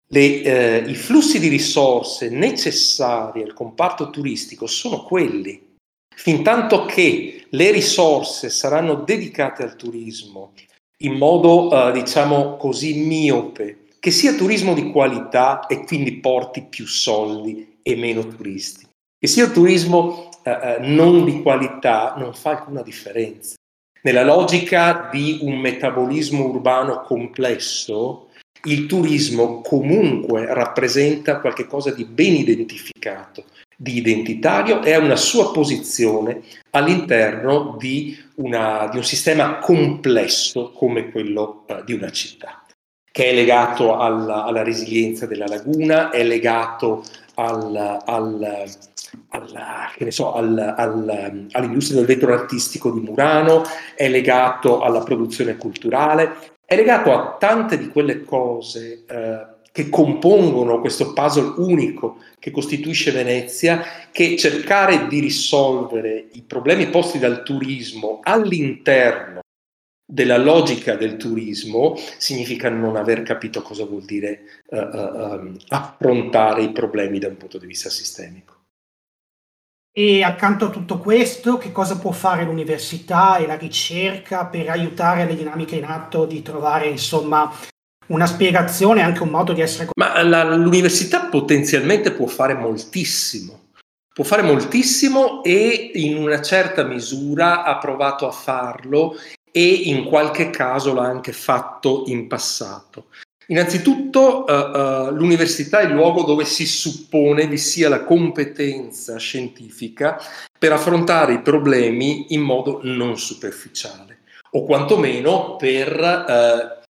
Le, 0.09 0.43
eh, 0.43 0.91
I 0.91 0.95
flussi 0.95 1.39
di 1.39 1.49
risorse 1.49 2.31
necessari 2.31 3.43
al 3.43 3.53
comparto 3.53 4.09
turistico 4.09 4.67
sono 4.67 5.03
quelli. 5.03 5.75
Fintanto 6.15 6.87
che 6.87 7.45
le 7.47 7.71
risorse 7.73 8.49
saranno 8.49 8.95
dedicate 8.95 9.63
al 9.63 9.77
turismo 9.77 10.55
in 11.01 11.13
modo, 11.13 11.71
eh, 11.71 11.93
diciamo 11.93 12.57
così, 12.57 12.95
miope, 12.95 13.86
che 14.07 14.13
sia 14.13 14.35
turismo 14.35 14.73
di 14.73 14.93
qualità 14.93 15.67
e 15.67 15.83
quindi 15.85 16.19
porti 16.19 16.63
più 16.63 16.87
soldi 16.87 17.79
e 17.83 17.97
meno 17.97 18.25
turisti, 18.25 18.87
che 19.19 19.27
sia 19.27 19.49
turismo 19.49 20.31
eh, 20.45 20.51
eh, 20.51 20.77
non 20.79 21.25
di 21.25 21.43
qualità 21.43 22.15
non 22.17 22.33
fa 22.33 22.51
alcuna 22.51 22.83
differenza. 22.83 23.57
Nella 24.03 24.23
logica 24.23 25.09
di 25.11 25.41
un 25.43 25.59
metabolismo 25.59 26.45
urbano 26.45 27.03
complesso, 27.03 28.29
il 28.67 28.87
turismo 28.87 29.61
comunque 29.61 30.55
rappresenta 30.55 31.41
qualcosa 31.41 31.91
di 31.91 32.05
ben 32.05 32.35
identificato, 32.35 33.47
di 33.77 33.97
identitario 33.97 34.85
e 34.85 34.93
ha 34.93 35.01
una 35.01 35.17
sua 35.17 35.51
posizione 35.51 36.43
all'interno 36.71 37.75
di, 37.77 38.17
una, 38.37 38.87
di 38.89 38.99
un 38.99 39.05
sistema 39.05 39.59
complesso 39.59 40.71
come 40.71 41.11
quello 41.11 41.65
uh, 41.67 41.83
di 41.83 41.93
una 41.93 42.13
città 42.13 42.61
che 43.17 43.31
è 43.31 43.33
legato 43.33 43.97
alla, 43.97 44.45
alla 44.45 44.63
resilienza 44.63 45.25
della 45.25 45.47
laguna, 45.47 46.11
è 46.11 46.23
legato 46.23 47.03
al, 47.37 47.75
al, 48.05 48.69
alla, 49.31 49.91
so, 50.11 50.35
al, 50.35 51.49
all'industria 51.51 51.97
del 51.97 52.07
vetro 52.07 52.35
artistico 52.35 52.91
di 52.91 53.01
Murano, 53.01 53.63
è 53.95 54.07
legato 54.11 54.83
alla 54.83 55.01
produzione 55.01 55.57
culturale, 55.57 56.37
è 56.67 56.77
legato 56.77 57.11
a 57.11 57.37
tante 57.41 57.79
di 57.79 57.89
quelle 57.89 58.23
cose 58.23 59.05
eh, 59.09 59.47
che 59.73 59.89
compongono 59.89 60.81
questo 60.81 61.15
puzzle 61.15 61.55
unico 61.57 62.19
che 62.39 62.51
costituisce 62.51 63.13
Venezia, 63.13 63.83
che 64.13 64.37
cercare 64.37 65.07
di 65.07 65.21
risolvere 65.21 66.27
i 66.33 66.43
problemi 66.43 66.89
posti 66.89 67.19
dal 67.19 67.43
turismo 67.43 68.21
all'interno 68.23 69.41
della 70.07 70.39
logica 70.39 70.95
del 70.95 71.17
turismo 71.17 71.97
significa 72.17 72.71
non 72.71 72.95
aver 72.95 73.23
capito 73.23 73.61
cosa 73.61 73.85
vuol 73.85 74.05
dire 74.05 74.63
uh, 74.69 74.77
um, 74.77 75.57
affrontare 75.69 76.63
i 76.63 76.71
problemi 76.71 77.19
da 77.19 77.27
un 77.27 77.37
punto 77.37 77.59
di 77.59 77.67
vista 77.67 77.91
sistemico. 77.91 78.55
E 79.93 80.23
accanto 80.23 80.67
a 80.67 80.71
tutto 80.71 80.99
questo, 80.99 81.57
che 81.57 81.73
cosa 81.73 81.99
può 81.99 82.13
fare 82.13 82.45
l'università 82.45 83.39
e 83.39 83.47
la 83.47 83.57
ricerca 83.57 84.45
per 84.45 84.69
aiutare 84.69 85.25
le 85.25 85.35
dinamiche 85.35 85.77
in 85.77 85.85
atto 85.85 86.27
di 86.27 86.43
trovare, 86.43 86.89
insomma, 86.89 87.51
una 88.09 88.27
spiegazione, 88.27 89.01
anche 89.01 89.23
un 89.23 89.31
modo 89.31 89.55
di 89.55 89.63
essere... 89.63 89.89
Ma 89.97 90.23
la, 90.23 90.45
l'università 90.55 91.25
potenzialmente 91.25 92.13
può 92.13 92.27
fare 92.27 92.53
moltissimo. 92.53 93.71
Può 94.13 94.23
fare 94.23 94.43
moltissimo 94.43 95.43
e 95.43 95.93
in 95.95 96.19
una 96.19 96.43
certa 96.43 96.85
misura 96.85 97.65
ha 97.65 97.79
provato 97.79 98.29
a 98.29 98.33
farlo 98.33 99.15
e 99.57 99.65
in 99.65 100.05
qualche 100.05 100.51
caso 100.51 100.93
l'ha 100.93 101.05
anche 101.07 101.33
fatto 101.33 102.05
in 102.09 102.27
passato. 102.27 103.07
Innanzitutto 103.47 104.45
uh, 104.45 104.53
uh, 104.53 105.11
l'università 105.13 105.81
è 105.81 105.87
il 105.87 105.93
luogo 105.93 106.25
dove 106.25 106.45
si 106.45 106.67
suppone 106.67 107.47
vi 107.47 107.57
sia 107.57 107.89
la 107.89 108.05
competenza 108.05 109.17
scientifica 109.17 110.21
per 110.59 110.73
affrontare 110.73 111.35
i 111.35 111.41
problemi 111.41 112.35
in 112.35 112.43
modo 112.43 112.81
non 112.83 113.19
superficiale 113.19 114.19
o 114.51 114.65
quantomeno 114.65 115.57
per 115.57 116.01
uh, 116.01 116.85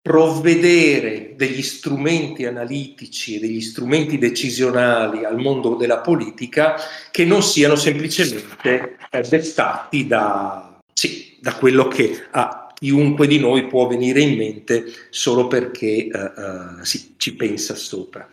provvedere 0.00 1.34
degli 1.34 1.62
strumenti 1.62 2.44
analitici 2.44 3.34
e 3.34 3.40
degli 3.40 3.60
strumenti 3.60 4.16
decisionali 4.16 5.24
al 5.24 5.38
mondo 5.38 5.74
della 5.74 5.98
politica 5.98 6.76
che 7.10 7.24
non 7.24 7.42
siano 7.42 7.74
semplicemente 7.74 8.96
dettati 9.28 10.06
da, 10.06 10.69
da 11.40 11.54
quello 11.54 11.88
che 11.88 12.26
a 12.30 12.70
chiunque 12.80 13.26
di 13.26 13.38
noi 13.38 13.66
può 13.66 13.86
venire 13.86 14.20
in 14.20 14.36
mente 14.38 14.86
solo 15.10 15.48
perché 15.48 16.08
uh, 16.10 16.40
uh, 16.40 16.84
si, 16.84 17.14
ci 17.18 17.36
pensa 17.36 17.74
sopra. 17.74 18.26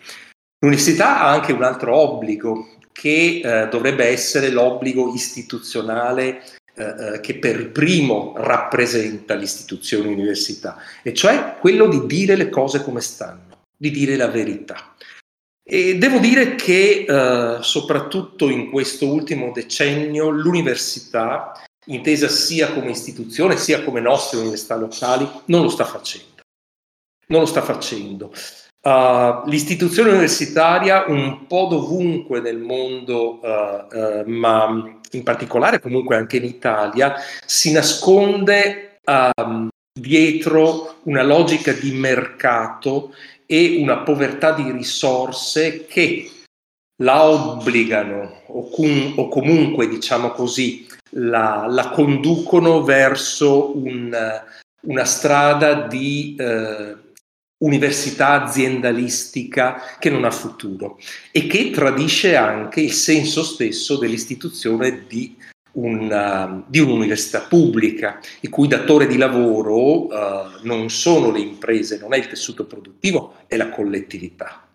L'università 0.59 1.19
ha 1.19 1.29
anche 1.29 1.51
un 1.51 1.63
altro 1.63 1.95
obbligo 1.95 2.77
che 2.93 3.41
uh, 3.43 3.69
dovrebbe 3.69 4.05
essere 4.05 4.49
l'obbligo 4.49 5.13
istituzionale 5.13 6.41
che 7.23 7.39
per 7.39 7.71
primo 7.71 8.35
rappresenta 8.37 9.33
l'istituzione 9.33 10.09
università, 10.09 10.77
e 11.01 11.11
cioè 11.11 11.55
quello 11.59 11.87
di 11.87 12.05
dire 12.05 12.35
le 12.35 12.49
cose 12.49 12.83
come 12.83 13.01
stanno, 13.01 13.63
di 13.75 13.89
dire 13.89 14.15
la 14.15 14.27
verità. 14.27 14.93
E 15.67 15.97
devo 15.97 16.19
dire 16.19 16.53
che 16.53 17.07
soprattutto 17.61 18.47
in 18.47 18.69
questo 18.69 19.11
ultimo 19.11 19.51
decennio 19.51 20.29
l'università 20.29 21.59
intesa 21.87 22.27
sia 22.27 22.71
come 22.73 22.91
istituzione 22.91 23.57
sia 23.57 23.83
come 23.83 23.99
nostre 23.99 24.39
università 24.39 24.75
locali, 24.75 25.29
non 25.45 25.63
lo 25.63 25.69
sta 25.69 25.85
facendo. 25.85 26.41
Non 27.27 27.41
lo 27.41 27.45
sta 27.45 27.61
facendo. 27.61 28.31
Uh, 28.81 29.45
l'istituzione 29.49 30.11
universitaria 30.11 31.05
un 31.07 31.45
po' 31.45 31.67
dovunque 31.69 32.39
nel 32.39 32.59
mondo, 32.59 33.39
uh, 33.41 33.97
uh, 33.97 34.23
ma 34.25 34.99
in 35.11 35.23
particolare 35.23 35.81
comunque 35.81 36.15
anche 36.15 36.37
in 36.37 36.45
Italia, 36.45 37.15
si 37.45 37.71
nasconde 37.71 38.99
dietro 39.97 40.97
una 41.03 41.23
logica 41.23 41.71
di 41.71 41.91
mercato 41.93 43.13
e 43.45 43.77
una 43.81 43.99
povertà 43.99 44.51
di 44.51 44.69
risorse 44.71 45.85
che 45.85 46.29
la 47.03 47.23
obbligano 47.23 48.41
o, 48.47 48.69
com- 48.69 49.13
o 49.15 49.27
comunque, 49.27 49.87
diciamo 49.87 50.31
così, 50.31 50.86
la, 51.11 51.65
la 51.69 51.89
conducono 51.89 52.83
verso 52.83 53.75
un, 53.77 54.15
una 54.81 55.05
strada 55.05 55.87
di 55.87 56.35
eh, 56.37 56.95
università 57.59 58.43
aziendalistica 58.43 59.81
che 59.99 60.09
non 60.09 60.25
ha 60.25 60.31
futuro 60.31 60.99
e 61.31 61.47
che 61.47 61.71
tradisce 61.71 62.35
anche 62.35 62.81
il 62.81 62.91
senso 62.91 63.43
stesso 63.43 63.97
dell'istituzione 63.97 65.05
di, 65.07 65.35
una, 65.73 66.63
di 66.67 66.79
un'università 66.79 67.41
pubblica, 67.41 68.19
il 68.41 68.49
cui 68.49 68.67
datore 68.67 69.07
di 69.07 69.17
lavoro 69.17 70.05
uh, 70.05 70.59
non 70.63 70.89
sono 70.89 71.31
le 71.31 71.39
imprese, 71.39 71.97
non 71.97 72.13
è 72.13 72.17
il 72.17 72.27
tessuto 72.27 72.65
produttivo, 72.65 73.37
è 73.47 73.55
la 73.55 73.69
collettività. 73.69 74.69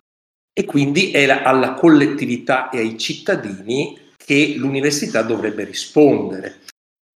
E 0.55 0.65
quindi 0.65 1.11
è 1.11 1.25
la, 1.25 1.41
alla 1.41 1.73
collettività 1.73 2.69
e 2.69 2.79
ai 2.79 2.97
cittadini 2.97 3.97
che 4.25 4.55
l'università 4.57 5.21
dovrebbe 5.21 5.63
rispondere. 5.63 6.61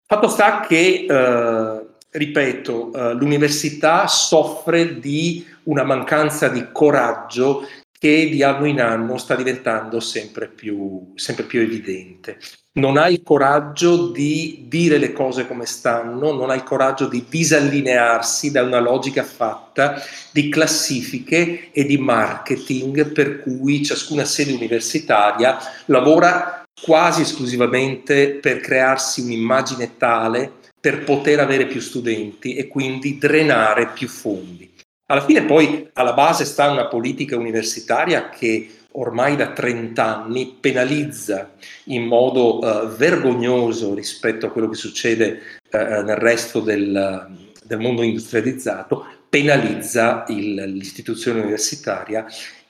Fatto 0.07 0.29
sta 0.29 0.61
che, 0.61 1.07
eh, 1.09 1.87
ripeto, 2.11 2.93
eh, 2.93 3.15
l'università 3.15 4.07
soffre 4.07 4.99
di 4.99 5.45
una 5.65 5.83
mancanza 5.83 6.49
di 6.49 6.67
coraggio 6.73 7.67
che 7.99 8.29
di 8.29 8.43
anno 8.43 8.67
in 8.67 8.81
anno 8.81 9.17
sta 9.17 9.35
diventando 9.35 10.01
sempre 10.01 10.49
più, 10.49 11.13
sempre 11.15 11.45
più 11.45 11.61
evidente. 11.61 12.39
Non 12.75 12.99
ha 12.99 13.09
il 13.09 13.23
coraggio 13.23 14.11
di 14.11 14.67
dire 14.69 14.99
le 14.99 15.13
cose 15.13 15.47
come 15.47 15.65
stanno, 15.65 16.33
non 16.33 16.51
ha 16.51 16.55
il 16.55 16.63
coraggio 16.63 17.09
di 17.09 17.25
disallinearsi 17.27 18.51
da 18.51 18.63
una 18.63 18.81
logica 18.81 19.23
fatta 19.23 20.01
di 20.31 20.51
classifiche 20.51 21.71
e 21.73 21.85
di 21.85 21.97
marketing 21.97 23.13
per 23.13 23.41
cui 23.41 23.83
ciascuna 23.83 24.27
sede 24.27 24.53
universitaria 24.53 25.57
lavora 25.87 26.66
quasi 26.83 27.23
esclusivamente 27.23 28.35
per 28.35 28.61
crearsi 28.61 29.23
un'immagine 29.23 29.97
tale 29.97 30.53
per 30.79 31.05
poter 31.05 31.41
avere 31.41 31.67
più 31.67 31.81
studenti 31.81 32.55
e 32.55 32.69
quindi 32.69 33.19
drenare 33.19 33.89
più 33.89 34.09
fondi. 34.09 34.73
Alla 35.09 35.25
fine 35.25 35.45
poi 35.45 35.89
alla 35.95 36.13
base 36.13 36.45
sta 36.45 36.71
una 36.71 36.87
politica 36.87 37.37
universitaria 37.37 38.29
che 38.29 38.71
ormai 38.93 39.37
da 39.37 39.53
30 39.53 40.23
anni 40.23 40.57
penalizza 40.59 41.55
in 41.85 42.05
modo 42.05 42.59
uh, 42.59 42.89
vergognoso 42.89 43.95
rispetto 43.95 44.47
a 44.47 44.51
quello 44.51 44.69
che 44.69 44.77
succede 44.77 45.41
uh, 45.71 46.03
nel 46.03 46.17
resto 46.17 46.61
del, 46.61 47.29
del, 47.65 47.79
mondo 47.79 48.03
industrializzato, 48.03 49.07
penalizza 49.29 50.25
il, 50.29 50.55
l'istituzione 50.55 51.41
universitaria 51.41 52.27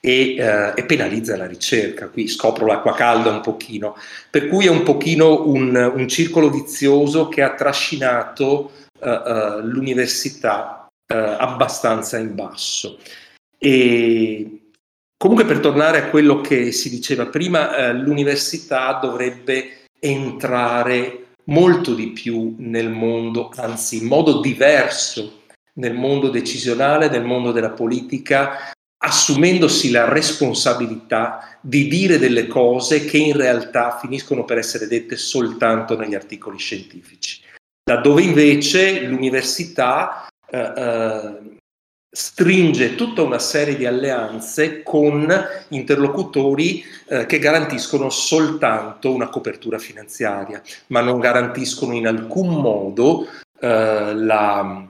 e, 0.07 0.37
eh, 0.37 0.73
e, 0.77 0.85
penalizza 0.85 1.37
la 1.37 1.49
ricerca. 1.49 2.09
Qui 2.09 2.29
scopro 2.29 2.65
l'acqua 2.65 2.95
calda 2.95 3.31
un 3.31 3.41
pochino, 3.41 3.97
per 4.31 4.47
cui 4.47 4.67
è 4.67 4.71
un 4.71 4.85
pochino 4.85 5.49
un, 5.49 5.75
un 5.75 6.07
circolo 6.07 6.49
vizioso 6.49 7.29
che 7.29 7.43
ha 7.43 7.55
trascinato 7.55 8.71
eh, 9.01 9.11
eh, 9.11 9.63
l'università 9.63 10.87
eh, 11.13 11.17
abbastanza 11.17 12.19
in 12.19 12.37
basso. 12.37 13.01
E 13.59 14.71
comunque 15.17 15.45
per 15.45 15.59
tornare 15.59 15.99
a 15.99 16.09
quello 16.09 16.41
che 16.41 16.71
si 16.71 16.89
diceva 16.89 17.27
prima, 17.27 17.75
eh, 17.75 17.93
l'università 17.93 19.01
dovrebbe 19.03 19.87
entrare 19.99 21.25
molto 21.47 21.95
di 21.95 22.11
più 22.11 22.55
nel 22.59 22.91
mondo, 22.91 23.51
anzi 23.57 23.97
in 23.97 24.07
modo 24.07 24.41
diverso 24.41 25.43
nel 25.75 25.95
mondo 25.95 26.31
decisionale, 26.31 27.09
nel 27.09 27.25
mondo 27.25 27.51
della 27.51 27.71
politica, 27.71 28.73
assumendosi 29.07 29.93
la 29.93 30.09
responsabilità 30.09 31.59
di 31.61 31.87
dire 31.87 32.19
delle 32.19 32.49
cose 32.49 33.05
che 33.05 33.19
in 33.19 33.37
realtà 33.37 33.99
finiscono 34.01 34.45
per 34.45 34.59
essere 34.59 34.89
dette 34.89 35.17
soltanto 35.17 35.97
negli 35.97 36.15
articoli 36.15 36.59
scientifici, 36.59 37.41
laddove 37.85 38.23
invece 38.23 39.03
l'università 39.03 40.27
eh, 40.51 40.73
eh, 40.77 41.55
stringe 42.11 42.97
tutta 42.97 43.23
una 43.23 43.39
serie 43.39 43.77
di 43.77 43.87
alleanze 43.87 44.83
con 44.83 45.33
interlocutori 45.69 46.83
eh, 47.09 47.27
che 47.27 47.39
garantiscono 47.39 48.11
soltanto 48.11 49.15
una 49.15 49.29
copertura 49.29 49.79
finanziaria, 49.79 50.61
ma 50.89 51.01
non 51.01 51.21
garantiscono 51.21 51.95
in 51.95 52.09
alcun 52.09 52.61
modo 52.61 53.29
eh, 53.61 54.15
la, 54.15 54.85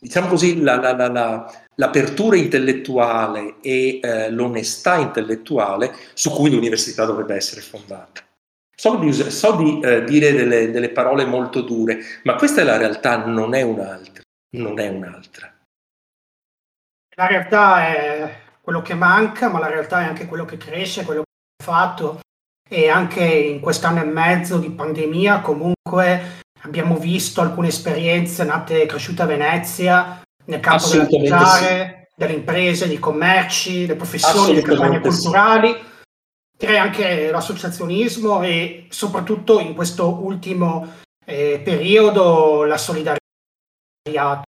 diciamo 0.00 0.28
così, 0.28 0.62
la, 0.62 0.76
la, 0.76 1.08
la, 1.08 1.52
l'apertura 1.78 2.36
intellettuale 2.36 3.56
e 3.60 4.00
eh, 4.02 4.30
l'onestà 4.30 4.96
intellettuale 4.96 5.94
su 6.14 6.30
cui 6.30 6.50
l'università 6.50 7.04
dovrebbe 7.04 7.34
essere 7.34 7.60
fondata. 7.60 8.22
So 8.74 8.96
di, 8.96 9.12
so 9.12 9.56
di 9.56 9.80
eh, 9.80 10.04
dire 10.04 10.32
delle, 10.32 10.70
delle, 10.70 10.90
parole 10.90 11.24
molto 11.24 11.62
dure, 11.62 11.98
ma 12.24 12.34
questa 12.34 12.60
è 12.60 12.64
la 12.64 12.76
realtà, 12.76 13.24
non 13.24 13.54
è 13.54 13.62
un'altra. 13.62 14.22
Non 14.50 14.78
è 14.78 14.88
un'altra. 14.88 15.52
La 17.16 17.26
realtà 17.26 17.86
è 17.88 18.36
quello 18.60 18.80
che 18.80 18.94
manca, 18.94 19.48
ma 19.48 19.58
la 19.58 19.68
realtà 19.68 20.02
è 20.02 20.04
anche 20.04 20.26
quello 20.26 20.44
che 20.44 20.56
cresce, 20.56 21.04
quello 21.04 21.22
che 21.22 21.64
ha 21.64 21.64
fatto. 21.64 22.20
E 22.68 22.88
anche 22.88 23.24
in 23.24 23.60
quest'anno 23.60 24.02
e 24.02 24.04
mezzo 24.04 24.58
di 24.58 24.70
pandemia, 24.70 25.40
comunque, 25.40 26.42
abbiamo 26.62 26.96
visto 26.96 27.40
alcune 27.40 27.68
esperienze 27.68 28.44
nate 28.44 28.82
e 28.82 28.86
cresciute 28.86 29.22
a 29.22 29.26
Venezia 29.26 30.22
nel 30.48 30.60
campo 30.60 30.88
delle 30.88 31.06
militare, 31.10 32.08
sì. 32.08 32.14
delle 32.16 32.32
imprese, 32.32 32.88
dei 32.88 32.98
commerci, 32.98 33.80
delle 33.80 33.96
professioni, 33.96 34.54
delle 34.54 34.62
campagne 34.62 35.00
culturali. 35.00 35.72
Sì. 35.72 35.86
Direi 36.58 36.78
anche 36.78 37.30
l'associazionismo 37.30 38.42
e 38.42 38.86
soprattutto 38.88 39.60
in 39.60 39.74
questo 39.74 40.08
ultimo 40.20 40.94
eh, 41.24 41.60
periodo 41.62 42.64
la 42.64 42.78
solidarietà. 42.78 44.42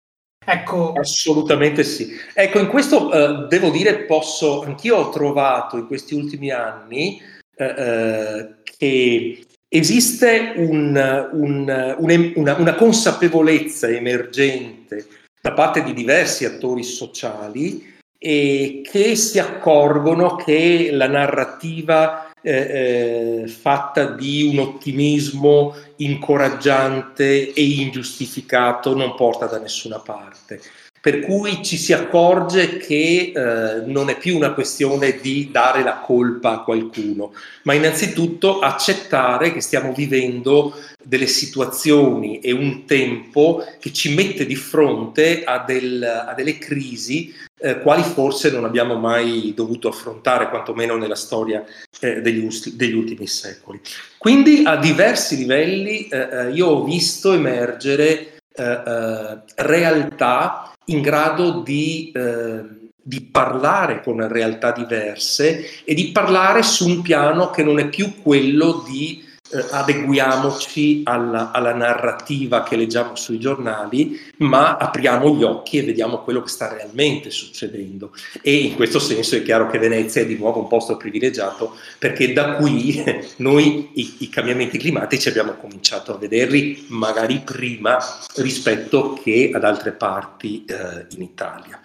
Ecco. 0.46 0.92
Assolutamente 0.92 1.84
sì. 1.84 2.08
Ecco, 2.32 2.58
in 2.58 2.68
questo 2.68 3.12
eh, 3.12 3.46
devo 3.48 3.68
dire, 3.68 4.04
posso, 4.04 4.62
anch'io 4.62 4.96
ho 4.96 5.10
trovato 5.10 5.76
in 5.76 5.86
questi 5.86 6.14
ultimi 6.14 6.50
anni 6.50 7.20
eh, 7.54 7.64
eh 7.64 8.56
che 8.78 9.44
esiste 9.68 10.52
un, 10.54 11.28
un, 11.32 11.96
un, 11.98 12.32
una, 12.36 12.54
una, 12.54 12.74
consapevolezza 12.76 13.88
emergente 13.88 15.04
da 15.48 15.54
parte 15.54 15.82
di 15.82 15.94
diversi 15.94 16.44
attori 16.44 16.82
sociali 16.82 17.96
e 18.18 18.82
che 18.84 19.16
si 19.16 19.38
accorgono 19.38 20.36
che 20.36 20.90
la 20.92 21.06
narrativa 21.06 22.30
eh, 22.42 23.42
eh, 23.42 23.48
fatta 23.48 24.10
di 24.10 24.42
un 24.42 24.58
ottimismo 24.58 25.74
incoraggiante 25.96 27.52
e 27.52 27.62
ingiustificato 27.62 28.94
non 28.94 29.14
porta 29.14 29.46
da 29.46 29.58
nessuna 29.58 29.98
parte 29.98 30.60
per 31.00 31.20
cui 31.20 31.62
ci 31.62 31.76
si 31.76 31.92
accorge 31.92 32.76
che 32.76 33.32
eh, 33.34 33.82
non 33.86 34.08
è 34.08 34.16
più 34.16 34.36
una 34.36 34.52
questione 34.52 35.18
di 35.20 35.50
dare 35.50 35.82
la 35.82 35.98
colpa 35.98 36.52
a 36.52 36.62
qualcuno, 36.62 37.32
ma 37.62 37.74
innanzitutto 37.74 38.60
accettare 38.60 39.52
che 39.52 39.60
stiamo 39.60 39.92
vivendo 39.92 40.74
delle 41.02 41.26
situazioni 41.26 42.40
e 42.40 42.52
un 42.52 42.84
tempo 42.84 43.64
che 43.78 43.92
ci 43.92 44.14
mette 44.14 44.44
di 44.44 44.56
fronte 44.56 45.44
a, 45.44 45.64
del, 45.66 46.02
a 46.02 46.34
delle 46.34 46.58
crisi 46.58 47.32
eh, 47.60 47.80
quali 47.80 48.02
forse 48.02 48.50
non 48.50 48.64
abbiamo 48.64 48.94
mai 48.94 49.52
dovuto 49.54 49.88
affrontare, 49.88 50.48
quantomeno 50.48 50.96
nella 50.96 51.14
storia 51.14 51.64
eh, 52.00 52.20
degli, 52.20 52.46
degli, 52.74 52.94
ultimi 52.94 53.26
secoli. 53.26 53.80
Quindi 54.16 54.62
a 54.64 54.76
diversi 54.76 55.36
livelli 55.36 56.08
eh, 56.08 56.28
eh, 56.30 56.50
io 56.52 56.66
ho 56.66 56.84
visto 56.84 57.32
emergere 57.32 58.38
eh, 58.54 59.38
realtà 59.56 60.72
in 60.88 61.00
grado 61.00 61.60
di, 61.60 62.12
eh, 62.14 62.90
di, 63.02 63.20
parlare 63.22 64.02
con 64.02 64.26
realtà 64.28 64.72
diverse 64.72 65.84
e 65.84 65.94
di 65.94 66.10
parlare 66.10 66.62
su 66.62 66.88
un 66.88 67.02
piano 67.02 67.50
che 67.50 67.62
non 67.62 67.78
è 67.78 67.88
più 67.88 68.20
quello 68.22 68.84
di 68.88 69.24
eh, 69.50 69.64
adeguiamoci 69.70 71.02
alla, 71.04 71.50
alla, 71.50 71.74
narrativa 71.74 72.62
che 72.62 72.76
leggiamo 72.76 73.16
sui 73.16 73.38
giornali, 73.38 74.18
ma 74.38 74.76
apriamo 74.76 75.34
gli 75.34 75.42
occhi 75.42 75.78
e 75.78 75.84
vediamo 75.84 76.22
quello 76.22 76.42
che 76.42 76.48
sta 76.48 76.72
realmente 76.72 77.30
succedendo. 77.30 78.12
E 78.42 78.54
in 78.56 78.74
questo 78.74 78.98
senso 78.98 79.36
è 79.36 79.42
chiaro 79.42 79.68
che 79.68 79.78
Venezia 79.78 80.22
è 80.22 80.26
di 80.26 80.36
nuovo 80.36 80.60
un 80.60 80.68
posto 80.68 80.96
privilegiato 80.96 81.76
perché 81.98 82.32
da 82.32 82.54
qui 82.56 83.02
noi 83.36 83.90
i, 83.94 84.14
i 84.18 84.28
cambiamenti 84.28 84.78
climatici 84.78 85.28
abbiamo 85.28 85.52
cominciato 85.52 86.14
a 86.14 86.18
vederli 86.18 86.86
magari 86.88 87.40
prima 87.44 87.98
rispetto 88.36 89.18
che 89.22 89.50
ad 89.54 89.64
altre 89.64 89.92
parti 89.92 90.64
eh, 90.66 91.06
in 91.14 91.22
Italia. 91.22 91.80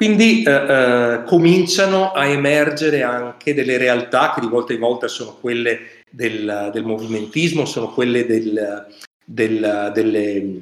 Quindi 0.00 0.42
eh, 0.44 0.50
eh, 0.50 1.22
cominciano 1.26 2.12
a 2.12 2.24
emergere 2.24 3.02
anche 3.02 3.52
delle 3.52 3.76
realtà 3.76 4.32
che 4.34 4.40
di 4.40 4.46
volta 4.46 4.72
in 4.72 4.78
volta 4.78 5.08
sono 5.08 5.36
quelle 5.38 5.99
del, 6.10 6.70
del 6.72 6.84
movimentismo, 6.84 7.64
sono 7.64 7.92
quelle 7.92 8.26
del, 8.26 8.86
del, 9.24 9.90
delle, 9.94 10.58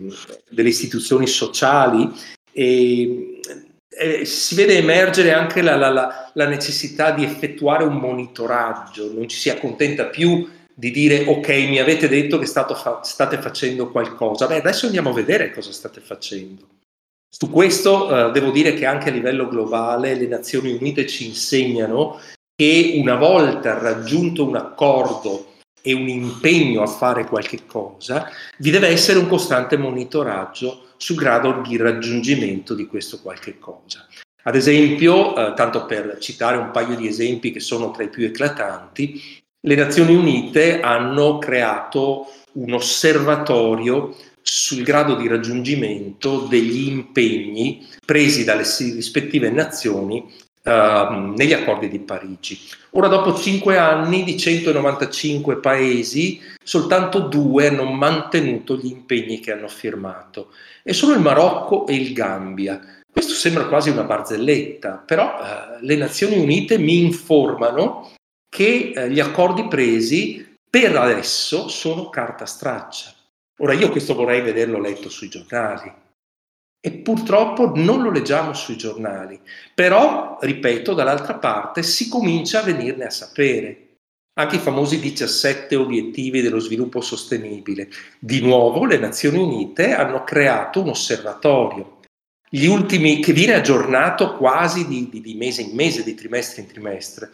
delle, 0.48 0.68
istituzioni 0.68 1.26
sociali 1.26 2.10
e 2.52 3.40
eh, 3.88 4.24
si 4.24 4.54
vede 4.54 4.76
emergere 4.76 5.32
anche 5.32 5.62
la, 5.62 5.76
la, 5.76 6.30
la, 6.32 6.46
necessità 6.46 7.10
di 7.10 7.24
effettuare 7.24 7.84
un 7.84 7.96
monitoraggio, 7.96 9.12
non 9.12 9.28
ci 9.28 9.38
si 9.38 9.50
accontenta 9.50 10.06
più 10.06 10.48
di 10.74 10.92
dire 10.92 11.24
ok 11.26 11.48
mi 11.48 11.80
avete 11.80 12.06
detto 12.08 12.38
che 12.38 12.46
fa- 12.46 13.00
state 13.02 13.38
facendo 13.38 13.90
qualcosa, 13.90 14.46
beh 14.46 14.58
adesso 14.58 14.86
andiamo 14.86 15.10
a 15.10 15.14
vedere 15.14 15.50
cosa 15.50 15.72
state 15.72 16.00
facendo. 16.00 16.76
Su 17.30 17.50
questo 17.50 18.28
eh, 18.28 18.30
devo 18.32 18.50
dire 18.50 18.74
che 18.74 18.86
anche 18.86 19.08
a 19.08 19.12
livello 19.12 19.48
globale 19.48 20.14
le 20.14 20.26
Nazioni 20.26 20.72
Unite 20.72 21.06
ci 21.06 21.26
insegnano 21.26 22.18
che 22.60 22.94
una 22.96 23.14
volta 23.14 23.78
raggiunto 23.78 24.44
un 24.44 24.56
accordo 24.56 25.52
e 25.80 25.92
un 25.92 26.08
impegno 26.08 26.82
a 26.82 26.88
fare 26.88 27.24
qualche 27.24 27.64
cosa, 27.66 28.28
vi 28.58 28.70
deve 28.70 28.88
essere 28.88 29.20
un 29.20 29.28
costante 29.28 29.76
monitoraggio 29.76 30.86
sul 30.96 31.14
grado 31.14 31.62
di 31.64 31.76
raggiungimento 31.76 32.74
di 32.74 32.88
questo 32.88 33.20
qualche 33.22 33.60
cosa. 33.60 34.04
Ad 34.42 34.56
esempio, 34.56 35.36
eh, 35.36 35.54
tanto 35.54 35.86
per 35.86 36.16
citare 36.18 36.56
un 36.56 36.72
paio 36.72 36.96
di 36.96 37.06
esempi 37.06 37.52
che 37.52 37.60
sono 37.60 37.92
tra 37.92 38.02
i 38.02 38.08
più 38.08 38.24
eclatanti, 38.24 39.22
le 39.60 39.74
Nazioni 39.76 40.16
Unite 40.16 40.80
hanno 40.80 41.38
creato 41.38 42.26
un 42.54 42.72
osservatorio 42.72 44.16
sul 44.42 44.82
grado 44.82 45.14
di 45.14 45.28
raggiungimento 45.28 46.40
degli 46.48 46.88
impegni 46.88 47.86
presi 48.04 48.42
dalle 48.42 48.64
rispettive 48.64 49.48
nazioni 49.48 50.28
uh, 50.68 51.32
negli 51.34 51.52
accordi 51.52 51.88
di 51.88 51.98
Parigi. 51.98 52.58
Ora, 52.90 53.08
dopo 53.08 53.34
cinque 53.34 53.78
anni 53.78 54.24
di 54.24 54.38
195 54.38 55.56
paesi, 55.58 56.40
soltanto 56.62 57.20
due 57.20 57.68
hanno 57.68 57.84
mantenuto 57.84 58.76
gli 58.76 58.86
impegni 58.86 59.40
che 59.40 59.52
hanno 59.52 59.68
firmato, 59.68 60.52
e 60.82 60.92
sono 60.92 61.14
il 61.14 61.20
Marocco 61.20 61.86
e 61.86 61.94
il 61.94 62.12
Gambia. 62.12 62.80
Questo 63.10 63.32
sembra 63.32 63.66
quasi 63.66 63.90
una 63.90 64.04
barzelletta, 64.04 65.02
però 65.04 65.38
uh, 65.38 65.84
le 65.84 65.96
Nazioni 65.96 66.38
Unite 66.38 66.78
mi 66.78 67.02
informano 67.02 68.12
che 68.48 68.92
uh, 68.94 69.00
gli 69.06 69.20
accordi 69.20 69.66
presi 69.66 70.56
per 70.68 70.96
adesso 70.96 71.68
sono 71.68 72.10
carta 72.10 72.44
straccia. 72.44 73.12
Ora 73.60 73.72
io 73.72 73.90
questo 73.90 74.14
vorrei 74.14 74.40
vederlo 74.42 74.78
letto 74.78 75.08
sui 75.08 75.28
giornali 75.28 76.06
e 76.80 76.92
purtroppo 76.92 77.72
non 77.74 78.02
lo 78.02 78.10
leggiamo 78.10 78.52
sui 78.52 78.76
giornali, 78.76 79.40
però, 79.74 80.38
ripeto, 80.40 80.94
dall'altra 80.94 81.34
parte 81.34 81.82
si 81.82 82.08
comincia 82.08 82.60
a 82.60 82.64
venirne 82.64 83.06
a 83.06 83.10
sapere. 83.10 83.84
Anche 84.38 84.56
i 84.56 84.60
famosi 84.60 85.00
17 85.00 85.74
obiettivi 85.74 86.42
dello 86.42 86.60
sviluppo 86.60 87.00
sostenibile. 87.00 87.88
Di 88.20 88.40
nuovo 88.40 88.84
le 88.84 88.96
Nazioni 88.96 89.38
Unite 89.38 89.92
hanno 89.92 90.22
creato 90.22 90.80
un 90.80 90.90
osservatorio, 90.90 91.98
gli 92.48 92.66
ultimi, 92.66 93.20
che 93.20 93.32
viene 93.32 93.54
aggiornato 93.54 94.36
quasi 94.36 94.86
di, 94.86 95.08
di, 95.10 95.20
di 95.20 95.34
mese 95.34 95.62
in 95.62 95.74
mese, 95.74 96.04
di 96.04 96.14
trimestre 96.14 96.62
in 96.62 96.68
trimestre. 96.68 97.30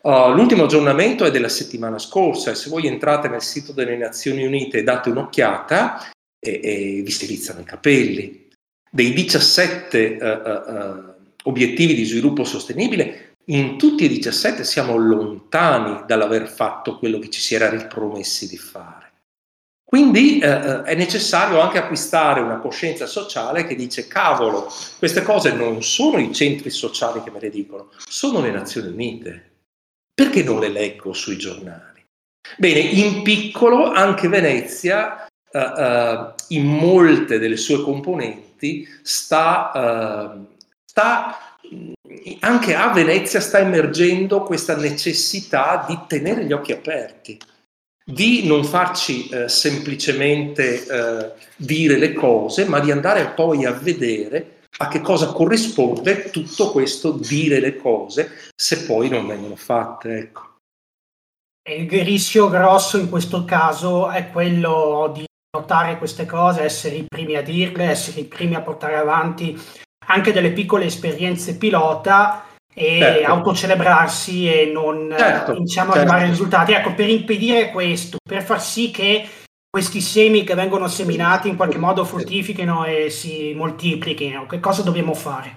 Uh, 0.00 0.32
l'ultimo 0.32 0.64
aggiornamento 0.64 1.24
è 1.24 1.30
della 1.30 1.48
settimana 1.48 1.98
scorsa 1.98 2.50
e 2.50 2.54
se 2.54 2.68
voi 2.70 2.86
entrate 2.86 3.28
nel 3.28 3.42
sito 3.42 3.72
delle 3.72 3.96
Nazioni 3.96 4.44
Unite 4.44 4.78
e 4.78 4.82
date 4.82 5.10
un'occhiata 5.10 6.10
e, 6.38 6.60
e 6.62 7.02
vi 7.04 7.10
si 7.10 7.26
rizzano 7.26 7.60
i 7.60 7.64
capelli. 7.64 8.47
Dei 8.90 9.12
17 9.12 10.18
uh, 10.20 10.70
uh, 10.72 11.14
obiettivi 11.44 11.94
di 11.94 12.04
sviluppo 12.04 12.44
sostenibile, 12.44 13.34
in 13.46 13.78
tutti 13.78 14.04
e 14.04 14.08
17 14.08 14.64
siamo 14.64 14.96
lontani 14.96 16.02
dall'aver 16.06 16.48
fatto 16.48 16.98
quello 16.98 17.18
che 17.18 17.30
ci 17.30 17.40
si 17.40 17.54
era 17.54 17.70
ripromessi 17.70 18.46
di 18.46 18.58
fare. 18.58 19.08
Quindi 19.88 20.38
eh, 20.38 20.82
è 20.82 20.94
necessario 20.94 21.60
anche 21.60 21.78
acquistare 21.78 22.42
una 22.42 22.58
coscienza 22.58 23.06
sociale 23.06 23.64
che 23.66 23.74
dice 23.74 24.06
cavolo, 24.06 24.70
queste 24.98 25.22
cose 25.22 25.52
non 25.52 25.82
sono 25.82 26.18
i 26.18 26.30
centri 26.34 26.68
sociali 26.68 27.22
che 27.22 27.30
me 27.30 27.40
le 27.40 27.48
dicono, 27.48 27.88
sono 28.06 28.42
le 28.42 28.50
Nazioni 28.50 28.88
Unite. 28.88 29.44
Perché 30.12 30.42
non 30.42 30.60
le 30.60 30.68
leggo 30.68 31.14
sui 31.14 31.38
giornali? 31.38 32.04
Bene, 32.58 32.80
in 32.80 33.22
piccolo 33.22 33.90
anche 33.90 34.28
Venezia, 34.28 35.27
uh, 35.52 35.58
uh, 35.58 36.32
in 36.48 36.66
molte 36.66 37.38
delle 37.38 37.56
sue 37.56 37.82
componenti, 37.82 38.86
sta, 39.02 40.34
uh, 40.34 40.46
sta, 40.84 41.56
anche 42.40 42.74
a 42.74 42.92
Venezia 42.92 43.40
sta 43.40 43.58
emergendo 43.58 44.42
questa 44.42 44.76
necessità 44.76 45.84
di 45.86 45.98
tenere 46.06 46.44
gli 46.44 46.52
occhi 46.52 46.72
aperti, 46.72 47.38
di 48.04 48.46
non 48.46 48.64
farci 48.64 49.28
semplicemente 49.48 51.34
dire 51.56 51.98
le 51.98 52.14
cose, 52.14 52.64
ma 52.64 52.80
di 52.80 52.90
andare 52.90 53.32
poi 53.34 53.66
a 53.66 53.72
vedere 53.72 54.58
a 54.78 54.88
che 54.88 55.00
cosa 55.00 55.32
corrisponde 55.32 56.30
tutto 56.30 56.70
questo 56.70 57.12
dire 57.12 57.60
le 57.60 57.76
cose 57.76 58.30
se 58.54 58.84
poi 58.84 59.08
non 59.08 59.26
vengono 59.26 59.56
fatte. 59.56 60.16
Ecco. 60.16 60.46
Il 61.68 61.88
rischio 62.04 62.48
grosso 62.48 62.96
in 62.96 63.10
questo 63.10 63.44
caso 63.44 64.08
è 64.08 64.30
quello 64.30 65.12
di 65.14 65.27
notare 65.56 65.98
queste 65.98 66.26
cose, 66.26 66.62
essere 66.62 66.96
i 66.96 67.04
primi 67.06 67.36
a 67.36 67.42
dirle, 67.42 67.84
essere 67.84 68.20
i 68.20 68.24
primi 68.24 68.54
a 68.54 68.60
portare 68.60 68.96
avanti 68.96 69.58
anche 70.06 70.32
delle 70.32 70.52
piccole 70.52 70.86
esperienze 70.86 71.56
pilota 71.56 72.44
e 72.72 72.98
certo. 73.00 73.30
autocelebrarsi 73.30 74.46
e 74.46 74.70
non 74.72 75.14
certo, 75.16 75.58
diciamo, 75.58 75.92
certo. 75.92 75.98
arrivare 75.98 76.24
ai 76.24 76.30
risultati. 76.30 76.72
Ecco, 76.72 76.94
per 76.94 77.08
impedire 77.08 77.70
questo, 77.70 78.18
per 78.22 78.42
far 78.42 78.62
sì 78.62 78.90
che 78.90 79.28
questi 79.68 80.00
semi 80.00 80.44
che 80.44 80.54
vengono 80.54 80.88
seminati 80.88 81.48
in 81.48 81.56
qualche 81.56 81.78
modo 81.78 82.04
fruttifichino 82.04 82.84
e 82.84 83.10
si 83.10 83.52
moltiplichino? 83.54 84.46
Che 84.46 84.60
cosa 84.60 84.82
dobbiamo 84.82 85.14
fare? 85.14 85.54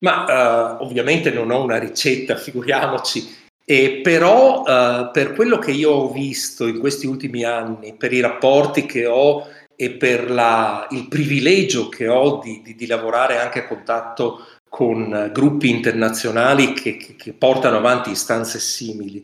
Ma 0.00 0.76
uh, 0.78 0.82
ovviamente 0.82 1.30
non 1.30 1.50
ho 1.50 1.62
una 1.62 1.78
ricetta, 1.78 2.36
figuriamoci, 2.36 3.37
e 3.70 4.00
però 4.02 4.62
uh, 4.62 5.10
per 5.10 5.34
quello 5.34 5.58
che 5.58 5.72
io 5.72 5.90
ho 5.90 6.10
visto 6.10 6.66
in 6.66 6.78
questi 6.78 7.06
ultimi 7.06 7.44
anni, 7.44 7.94
per 7.94 8.14
i 8.14 8.20
rapporti 8.20 8.86
che 8.86 9.04
ho 9.04 9.46
e 9.76 9.90
per 9.90 10.30
la, 10.30 10.86
il 10.92 11.06
privilegio 11.06 11.90
che 11.90 12.08
ho 12.08 12.40
di, 12.42 12.62
di, 12.64 12.74
di, 12.74 12.86
lavorare 12.86 13.38
anche 13.38 13.64
a 13.64 13.66
contatto 13.66 14.46
con 14.70 15.30
gruppi 15.34 15.68
internazionali 15.68 16.72
che, 16.72 16.96
che, 16.96 17.14
che 17.14 17.32
portano 17.34 17.76
avanti 17.76 18.10
istanze 18.10 18.58
simili, 18.58 19.22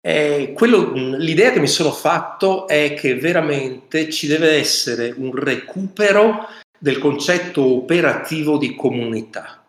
eh, 0.00 0.52
quello, 0.54 0.92
l'idea 0.92 1.50
che 1.50 1.58
mi 1.58 1.66
sono 1.66 1.90
fatto 1.90 2.68
è 2.68 2.94
che 2.94 3.16
veramente 3.16 4.08
ci 4.08 4.28
deve 4.28 4.52
essere 4.52 5.12
un 5.16 5.34
recupero 5.34 6.46
del 6.78 6.98
concetto 6.98 7.64
operativo 7.64 8.56
di 8.56 8.76
comunità. 8.76 9.66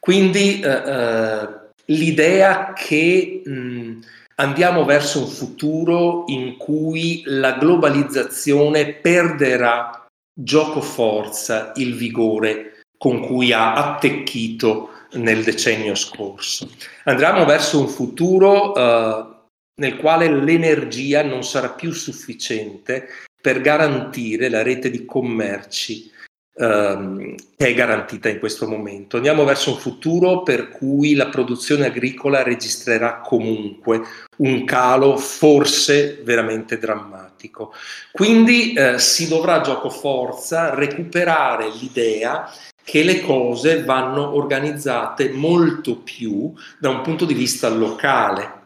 Quindi 0.00 0.60
eh, 0.60 0.68
eh, 0.68 1.59
l'idea 1.90 2.72
che 2.72 3.42
mh, 3.44 3.98
andiamo 4.36 4.84
verso 4.84 5.20
un 5.20 5.28
futuro 5.28 6.24
in 6.28 6.56
cui 6.56 7.22
la 7.26 7.52
globalizzazione 7.52 8.94
perderà 8.94 10.06
gioco 10.32 10.80
forza 10.80 11.72
il 11.76 11.94
vigore 11.94 12.82
con 12.96 13.20
cui 13.20 13.52
ha 13.52 13.74
attecchito 13.74 14.90
nel 15.12 15.42
decennio 15.42 15.94
scorso. 15.94 16.70
Andremo 17.04 17.44
verso 17.44 17.80
un 17.80 17.88
futuro 17.88 18.72
uh, 18.72 19.34
nel 19.80 19.96
quale 19.96 20.28
l'energia 20.30 21.22
non 21.22 21.42
sarà 21.42 21.70
più 21.70 21.92
sufficiente 21.92 23.08
per 23.40 23.60
garantire 23.60 24.48
la 24.48 24.62
rete 24.62 24.90
di 24.90 25.04
commerci 25.04 26.10
uh, 26.54 27.34
che 27.56 27.66
è 27.66 27.74
garantita 27.74 28.28
in 28.28 28.38
questo 28.38 28.68
momento. 28.68 29.16
Andiamo 29.16 29.44
verso 29.44 29.70
un 29.70 29.78
futuro 29.78 30.42
per 30.42 30.68
cui 30.68 31.14
la 31.14 31.28
produzione 31.28 31.86
agricola 31.86 32.42
registrerà 32.42 33.20
comunque 33.20 34.00
un 34.38 34.64
calo 34.64 35.16
forse 35.16 36.20
veramente 36.24 36.78
drammatico. 36.78 37.72
Quindi 38.12 38.74
uh, 38.76 38.98
si 38.98 39.28
dovrà 39.28 39.60
gioco 39.60 39.90
forza 39.90 40.74
recuperare 40.74 41.70
l'idea 41.70 42.50
che 42.82 43.02
le 43.02 43.20
cose 43.20 43.84
vanno 43.84 44.34
organizzate 44.34 45.30
molto 45.30 45.98
più 45.98 46.52
da 46.78 46.88
un 46.88 47.02
punto 47.02 47.24
di 47.24 47.34
vista 47.34 47.68
locale 47.68 48.58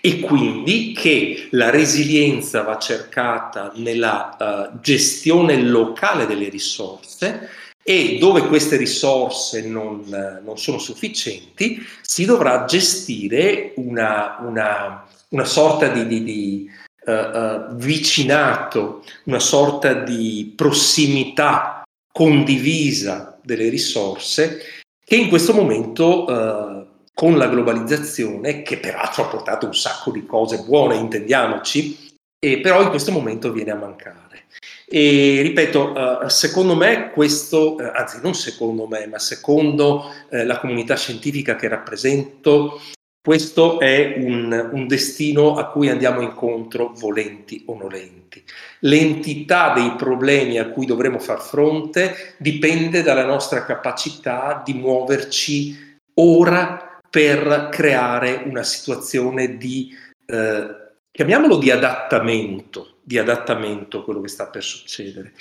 e 0.00 0.20
quindi 0.20 0.92
che 0.92 1.48
la 1.50 1.70
resilienza 1.70 2.62
va 2.62 2.78
cercata 2.78 3.72
nella 3.76 4.36
uh, 4.72 4.80
gestione 4.80 5.60
locale 5.60 6.26
delle 6.26 6.48
risorse 6.48 7.48
e 7.82 8.16
dove 8.18 8.46
queste 8.46 8.76
risorse 8.76 9.66
non, 9.66 10.02
uh, 10.06 10.44
non 10.44 10.58
sono 10.58 10.78
sufficienti 10.78 11.84
si 12.02 12.24
dovrà 12.24 12.64
gestire 12.64 13.72
una, 13.76 14.38
una, 14.40 15.06
una 15.28 15.44
sorta 15.44 15.88
di, 15.88 16.06
di, 16.06 16.24
di 16.24 16.70
uh, 17.04 17.74
vicinato, 17.74 19.04
una 19.24 19.40
sorta 19.40 19.92
di 19.92 20.52
prossimità 20.56 21.82
condivisa 22.10 23.38
delle 23.42 23.68
risorse 23.68 24.60
che 25.06 25.14
in 25.14 25.28
questo 25.28 25.54
momento 25.54 26.26
eh, 26.26 26.75
con 27.18 27.38
la 27.38 27.48
globalizzazione, 27.48 28.60
che 28.60 28.76
peraltro 28.76 29.24
ha 29.24 29.28
portato 29.28 29.64
un 29.64 29.74
sacco 29.74 30.10
di 30.10 30.26
cose 30.26 30.58
buone, 30.58 30.96
intendiamoci, 30.96 32.14
e 32.38 32.60
però 32.60 32.82
in 32.82 32.90
questo 32.90 33.10
momento 33.10 33.52
viene 33.52 33.70
a 33.70 33.76
mancare. 33.76 34.44
E 34.86 35.40
ripeto, 35.40 35.92
uh, 35.92 36.28
secondo 36.28 36.76
me 36.76 37.10
questo, 37.12 37.76
uh, 37.76 37.90
anzi 37.94 38.18
non 38.22 38.34
secondo 38.34 38.86
me, 38.86 39.06
ma 39.06 39.18
secondo 39.18 40.04
uh, 40.28 40.44
la 40.44 40.58
comunità 40.58 40.94
scientifica 40.94 41.56
che 41.56 41.68
rappresento, 41.68 42.82
questo 43.26 43.80
è 43.80 44.16
un, 44.18 44.68
un, 44.72 44.86
destino 44.86 45.56
a 45.56 45.70
cui 45.70 45.88
andiamo 45.88 46.20
incontro 46.20 46.92
volenti 46.96 47.62
o 47.66 47.78
nolenti. 47.78 48.44
L'entità 48.80 49.72
dei 49.72 49.94
problemi 49.96 50.58
a 50.58 50.68
cui 50.68 50.84
dovremo 50.84 51.18
far 51.18 51.40
fronte 51.40 52.34
dipende 52.36 53.02
dalla 53.02 53.24
nostra 53.24 53.64
capacità 53.64 54.60
di 54.62 54.74
muoverci 54.74 55.98
ora 56.18 56.85
per 57.10 57.68
creare 57.70 58.42
una 58.46 58.62
situazione 58.62 59.56
di, 59.56 59.94
eh, 60.26 60.66
chiamiamolo 61.10 61.58
di 61.58 61.70
adattamento, 61.70 62.98
di 63.02 63.18
adattamento 63.18 64.00
a 64.00 64.04
quello 64.04 64.20
che 64.20 64.28
sta 64.28 64.48
per 64.48 64.62
succedere. 64.62 65.32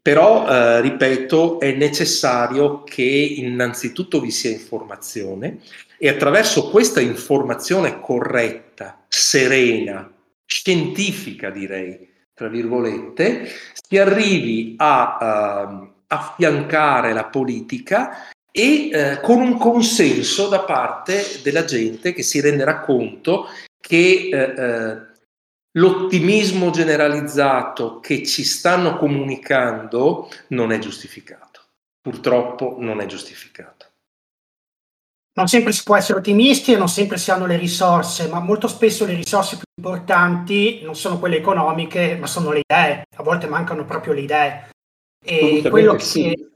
Però, 0.00 0.48
eh, 0.48 0.80
ripeto, 0.80 1.60
è 1.60 1.72
necessario 1.72 2.82
che 2.82 3.02
innanzitutto 3.02 4.20
vi 4.20 4.30
sia 4.30 4.50
informazione 4.50 5.60
e 5.98 6.08
attraverso 6.08 6.70
questa 6.70 7.00
informazione 7.00 8.00
corretta, 8.00 9.04
serena, 9.06 10.10
scientifica 10.44 11.50
direi, 11.50 12.10
tra 12.34 12.48
virgolette, 12.48 13.48
si 13.72 13.98
arrivi 13.98 14.74
a 14.78 15.68
uh, 15.70 15.92
affiancare 16.08 17.12
la 17.12 17.26
politica 17.26 18.28
e 18.52 18.90
uh, 18.92 19.20
con 19.22 19.40
un 19.40 19.56
consenso 19.56 20.48
da 20.48 20.60
parte 20.60 21.40
della 21.42 21.64
gente 21.64 22.12
che 22.12 22.22
si 22.22 22.40
renderà 22.40 22.80
conto 22.80 23.48
che 23.80 24.28
uh, 24.30 25.10
l'ottimismo 25.72 26.70
generalizzato 26.70 27.98
che 28.00 28.24
ci 28.24 28.44
stanno 28.44 28.98
comunicando 28.98 30.30
non 30.48 30.70
è 30.70 30.78
giustificato. 30.78 31.60
Purtroppo 32.00 32.76
non 32.78 33.00
è 33.00 33.06
giustificato. 33.06 33.86
Non 35.34 35.48
sempre 35.48 35.72
si 35.72 35.82
può 35.82 35.96
essere 35.96 36.18
ottimisti 36.18 36.72
e 36.72 36.76
non 36.76 36.88
sempre 36.88 37.16
si 37.16 37.30
hanno 37.30 37.46
le 37.46 37.56
risorse, 37.56 38.28
ma 38.28 38.38
molto 38.40 38.68
spesso 38.68 39.06
le 39.06 39.14
risorse 39.14 39.56
più 39.56 39.64
importanti 39.76 40.82
non 40.82 40.94
sono 40.94 41.18
quelle 41.18 41.38
economiche, 41.38 42.16
ma 42.16 42.26
sono 42.26 42.52
le 42.52 42.60
idee. 42.68 43.04
A 43.16 43.22
volte 43.22 43.46
mancano 43.46 43.86
proprio 43.86 44.12
le 44.12 44.20
idee. 44.20 44.68
E 45.24 45.66
quello 45.70 45.94
che 45.94 46.04
sì. 46.04 46.51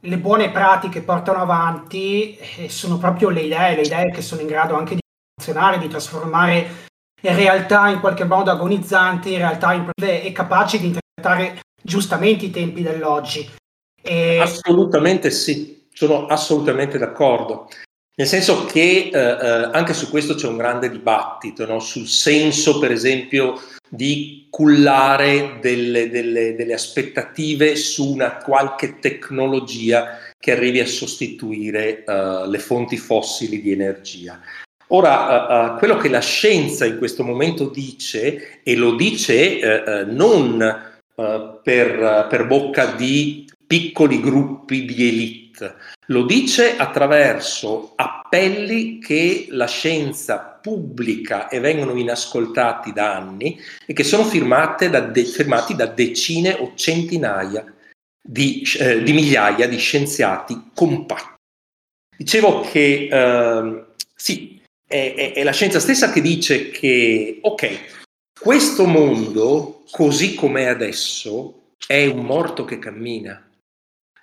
Le 0.00 0.18
buone 0.18 0.50
pratiche 0.50 1.02
portano 1.02 1.40
avanti 1.40 2.36
eh, 2.36 2.68
sono 2.68 2.98
proprio 2.98 3.30
le 3.30 3.40
idee, 3.40 3.76
le 3.76 3.82
idee 3.82 4.10
che 4.10 4.22
sono 4.22 4.40
in 4.40 4.46
grado 4.46 4.76
anche 4.76 4.94
di 4.94 5.00
funzionare, 5.34 5.78
di 5.78 5.88
trasformare 5.88 6.86
realtà 7.20 7.88
in 7.88 8.00
qualche 8.00 8.24
modo 8.24 8.50
agonizzanti, 8.50 9.32
in 9.32 9.38
realtà 9.38 9.72
in 9.72 9.90
e 10.00 10.32
capaci 10.32 10.78
di 10.78 10.86
interpretare 10.86 11.60
giustamente 11.82 12.46
i 12.46 12.50
tempi 12.50 12.82
dell'oggi. 12.82 13.48
E... 14.00 14.38
Assolutamente 14.38 15.30
sì, 15.30 15.86
sono 15.92 16.26
assolutamente 16.26 16.98
d'accordo. 16.98 17.68
Nel 18.14 18.26
senso 18.26 18.64
che 18.64 19.10
eh, 19.12 19.18
eh, 19.18 19.70
anche 19.72 19.94
su 19.94 20.10
questo 20.10 20.34
c'è 20.34 20.48
un 20.48 20.56
grande 20.56 20.90
dibattito, 20.90 21.66
no? 21.66 21.78
sul 21.78 22.06
senso, 22.06 22.78
per 22.78 22.90
esempio, 22.90 23.60
di 23.88 24.46
cullare 24.50 25.58
delle, 25.60 26.10
delle, 26.10 26.54
delle 26.54 26.74
aspettative 26.74 27.76
su 27.76 28.12
una 28.12 28.36
qualche 28.36 28.98
tecnologia 28.98 30.18
che 30.38 30.52
arrivi 30.52 30.80
a 30.80 30.86
sostituire 30.86 32.04
uh, 32.06 32.48
le 32.48 32.58
fonti 32.58 32.96
fossili 32.96 33.60
di 33.60 33.72
energia. 33.72 34.40
Ora, 34.88 35.72
uh, 35.72 35.74
uh, 35.74 35.78
quello 35.78 35.96
che 35.96 36.08
la 36.08 36.20
scienza 36.20 36.86
in 36.86 36.98
questo 36.98 37.24
momento 37.24 37.68
dice, 37.68 38.60
e 38.62 38.76
lo 38.76 38.94
dice 38.94 40.06
non 40.06 40.86
per, 41.62 42.26
per, 42.30 42.46
bocca 42.46 42.86
di 42.92 43.44
piccoli 43.66 44.20
gruppi 44.20 44.84
di 44.84 45.08
elite, 45.08 45.47
lo 46.06 46.24
dice 46.24 46.76
attraverso 46.76 47.92
appelli 47.96 48.98
che 48.98 49.46
la 49.50 49.66
scienza 49.66 50.58
pubblica 50.60 51.48
e 51.48 51.60
vengono 51.60 51.94
inascoltati 51.96 52.92
da 52.92 53.16
anni 53.16 53.60
e 53.86 53.92
che 53.92 54.04
sono 54.04 54.24
da 54.24 55.00
de- 55.00 55.24
firmati 55.24 55.74
da 55.74 55.86
decine 55.86 56.54
o 56.54 56.72
centinaia 56.74 57.64
di, 58.22 58.62
eh, 58.78 59.02
di 59.02 59.12
migliaia 59.12 59.66
di 59.66 59.78
scienziati 59.78 60.70
compatti. 60.74 61.36
Dicevo 62.16 62.60
che 62.60 63.08
eh, 63.10 63.84
sì, 64.14 64.60
è, 64.86 65.14
è, 65.16 65.32
è 65.34 65.42
la 65.44 65.52
scienza 65.52 65.78
stessa 65.80 66.10
che 66.10 66.20
dice 66.20 66.70
che, 66.70 67.38
ok, 67.40 67.96
questo 68.40 68.86
mondo, 68.86 69.84
così 69.90 70.34
com'è 70.34 70.64
adesso, 70.64 71.72
è 71.86 72.06
un 72.06 72.24
morto 72.24 72.64
che 72.64 72.78
cammina. 72.78 73.47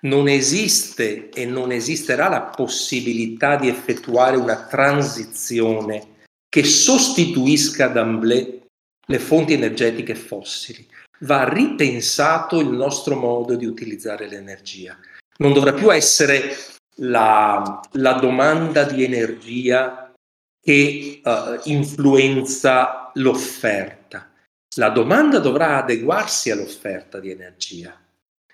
Non 0.00 0.28
esiste 0.28 1.30
e 1.30 1.46
non 1.46 1.72
esisterà 1.72 2.28
la 2.28 2.42
possibilità 2.42 3.56
di 3.56 3.68
effettuare 3.68 4.36
una 4.36 4.66
transizione 4.66 6.14
che 6.48 6.64
sostituisca 6.64 7.88
d'amblè 7.88 8.60
le 9.08 9.18
fonti 9.18 9.52
energetiche 9.52 10.14
fossili. 10.14 10.86
Va 11.20 11.48
ripensato 11.48 12.60
il 12.60 12.68
nostro 12.68 13.16
modo 13.16 13.56
di 13.56 13.64
utilizzare 13.64 14.28
l'energia. 14.28 14.98
Non 15.38 15.52
dovrà 15.52 15.72
più 15.72 15.92
essere 15.92 16.56
la, 16.96 17.80
la 17.92 18.12
domanda 18.14 18.84
di 18.84 19.04
energia 19.04 20.12
che 20.60 21.20
uh, 21.22 21.60
influenza 21.64 23.10
l'offerta. 23.14 24.30
La 24.76 24.90
domanda 24.90 25.38
dovrà 25.38 25.76
adeguarsi 25.76 26.50
all'offerta 26.50 27.20
di 27.20 27.30
energia. 27.30 27.98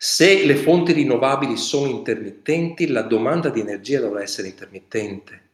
Se 0.02 0.44
le 0.44 0.56
fonti 0.56 0.92
rinnovabili 0.92 1.56
sono 1.56 1.86
intermittenti, 1.86 2.88
la 2.88 3.02
domanda 3.02 3.50
di 3.50 3.60
energia 3.60 4.00
dovrà 4.00 4.22
essere 4.22 4.48
intermittente. 4.48 5.50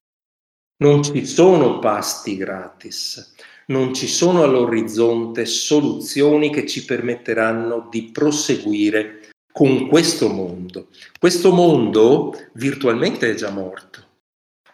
Non 0.83 1.03
ci 1.03 1.27
sono 1.27 1.81
pasti 1.81 2.37
gratis, 2.37 3.35
non 3.67 3.93
ci 3.93 4.07
sono 4.07 4.43
all'orizzonte 4.43 5.45
soluzioni 5.45 6.51
che 6.51 6.67
ci 6.67 6.87
permetteranno 6.87 7.89
di 7.91 8.11
proseguire 8.11 9.29
con 9.53 9.87
questo 9.89 10.29
mondo. 10.29 10.89
Questo 11.19 11.53
mondo 11.53 12.33
virtualmente 12.55 13.31
è 13.31 13.35
già 13.35 13.51
morto 13.51 14.07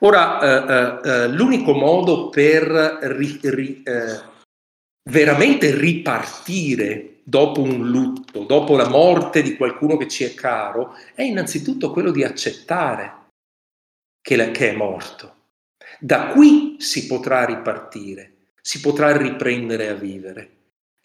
Ora, 0.04 0.38
eh, 0.40 1.08
eh, 1.08 1.10
eh, 1.10 1.28
l'unico 1.28 1.72
modo 1.72 2.28
per 2.28 2.66
ri, 2.66 3.38
ri, 3.42 3.82
eh, 3.82 4.20
veramente 5.08 5.74
ripartire 5.74 7.13
dopo 7.24 7.62
un 7.62 7.88
lutto, 7.88 8.44
dopo 8.44 8.76
la 8.76 8.88
morte 8.88 9.42
di 9.42 9.56
qualcuno 9.56 9.96
che 9.96 10.06
ci 10.08 10.24
è 10.24 10.34
caro, 10.34 10.94
è 11.14 11.22
innanzitutto 11.22 11.90
quello 11.90 12.10
di 12.10 12.22
accettare 12.22 13.30
che, 14.20 14.36
la, 14.36 14.50
che 14.50 14.70
è 14.70 14.76
morto. 14.76 15.32
Da 15.98 16.28
qui 16.28 16.76
si 16.78 17.06
potrà 17.06 17.44
ripartire, 17.44 18.50
si 18.60 18.80
potrà 18.80 19.16
riprendere 19.16 19.88
a 19.88 19.94
vivere. 19.94 20.50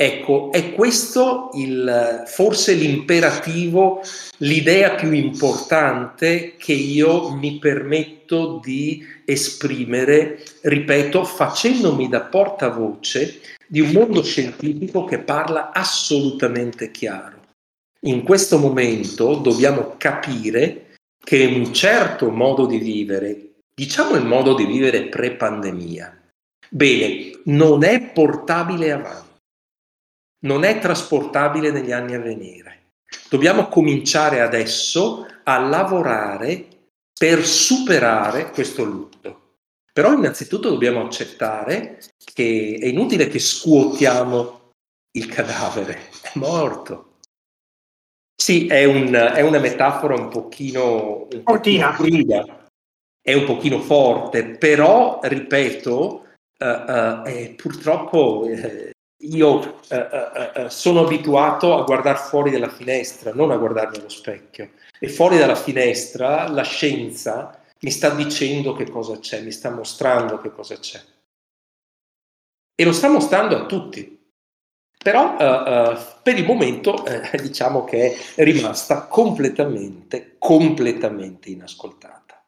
Ecco, 0.01 0.49
è 0.53 0.73
questo 0.73 1.49
il, 1.55 2.23
forse 2.25 2.73
l'imperativo, 2.73 4.01
l'idea 4.37 4.95
più 4.95 5.11
importante 5.11 6.55
che 6.57 6.71
io 6.71 7.31
mi 7.31 7.59
permetto 7.59 8.61
di 8.63 9.05
esprimere, 9.25 10.41
ripeto, 10.61 11.25
facendomi 11.25 12.07
da 12.07 12.21
portavoce 12.21 13.41
di 13.69 13.81
un 13.81 13.91
mondo 13.91 14.23
scientifico 14.23 15.05
che 15.05 15.19
parla 15.19 15.71
assolutamente 15.71 16.91
chiaro. 16.91 17.37
In 18.01 18.23
questo 18.23 18.57
momento 18.57 19.35
dobbiamo 19.35 19.95
capire 19.97 20.95
che 21.23 21.45
un 21.45 21.73
certo 21.73 22.31
modo 22.31 22.65
di 22.65 22.79
vivere, 22.79 23.51
diciamo 23.75 24.15
il 24.15 24.25
modo 24.25 24.55
di 24.55 24.65
vivere 24.65 25.03
pre-pandemia, 25.03 26.19
bene, 26.69 27.39
non 27.45 27.83
è 27.83 28.11
portabile 28.11 28.91
avanti 28.91 29.27
non 30.41 30.63
è 30.63 30.79
trasportabile 30.79 31.71
negli 31.71 31.91
anni 31.91 32.15
a 32.15 32.19
venire. 32.19 32.91
Dobbiamo 33.29 33.67
cominciare 33.67 34.41
adesso 34.41 35.25
a 35.43 35.59
lavorare 35.59 36.67
per 37.17 37.45
superare 37.45 38.51
questo 38.51 38.83
lutto. 38.83 39.48
Però 39.99 40.13
innanzitutto 40.13 40.69
dobbiamo 40.69 41.03
accettare 41.03 41.99
che 42.33 42.77
è 42.81 42.85
inutile 42.85 43.27
che 43.27 43.37
scuotiamo 43.37 44.71
il 45.17 45.27
cadavere, 45.27 46.07
è 46.21 46.31
morto. 46.35 47.17
Sì, 48.33 48.67
è, 48.67 48.85
un, 48.85 49.11
è 49.11 49.41
una 49.41 49.59
metafora 49.59 50.15
un 50.15 50.29
pochino, 50.29 51.27
un 51.29 51.43
pochino 51.43 51.91
crida, 51.91 52.65
è 53.21 53.33
un 53.33 53.43
pochino 53.43 53.81
forte, 53.81 54.45
però, 54.45 55.19
ripeto, 55.21 56.25
uh, 56.59 56.65
uh, 56.65 57.27
eh, 57.27 57.53
purtroppo 57.57 58.45
eh, 58.45 58.91
io 59.23 59.81
eh, 59.89 59.97
eh, 59.97 60.51
eh, 60.63 60.69
sono 60.69 61.01
abituato 61.01 61.77
a 61.77 61.83
guardare 61.83 62.19
fuori 62.19 62.51
dalla 62.51 62.69
finestra, 62.69 63.33
non 63.33 63.51
a 63.51 63.57
guardarmi 63.57 63.97
allo 63.97 64.07
specchio. 64.07 64.69
E 64.97 65.09
fuori 65.09 65.37
dalla 65.37 65.55
finestra 65.55 66.47
la 66.47 66.63
scienza 66.63 67.58
mi 67.81 67.91
sta 67.91 68.09
dicendo 68.09 68.73
che 68.73 68.89
cosa 68.89 69.19
c'è, 69.19 69.41
mi 69.41 69.51
sta 69.51 69.69
mostrando 69.71 70.39
che 70.39 70.51
cosa 70.51 70.77
c'è. 70.77 71.01
E 72.75 72.85
lo 72.85 72.93
sta 72.93 73.09
mostrando 73.09 73.57
a 73.57 73.65
tutti. 73.65 74.17
però 75.01 75.37
uh, 75.37 75.91
uh, 75.91 75.97
per 76.21 76.37
il 76.37 76.45
momento 76.45 77.05
eh, 77.05 77.21
diciamo 77.41 77.85
che 77.85 78.17
è 78.35 78.43
rimasta 78.43 79.07
completamente, 79.07 80.35
completamente 80.37 81.49
inascoltata. 81.49 82.43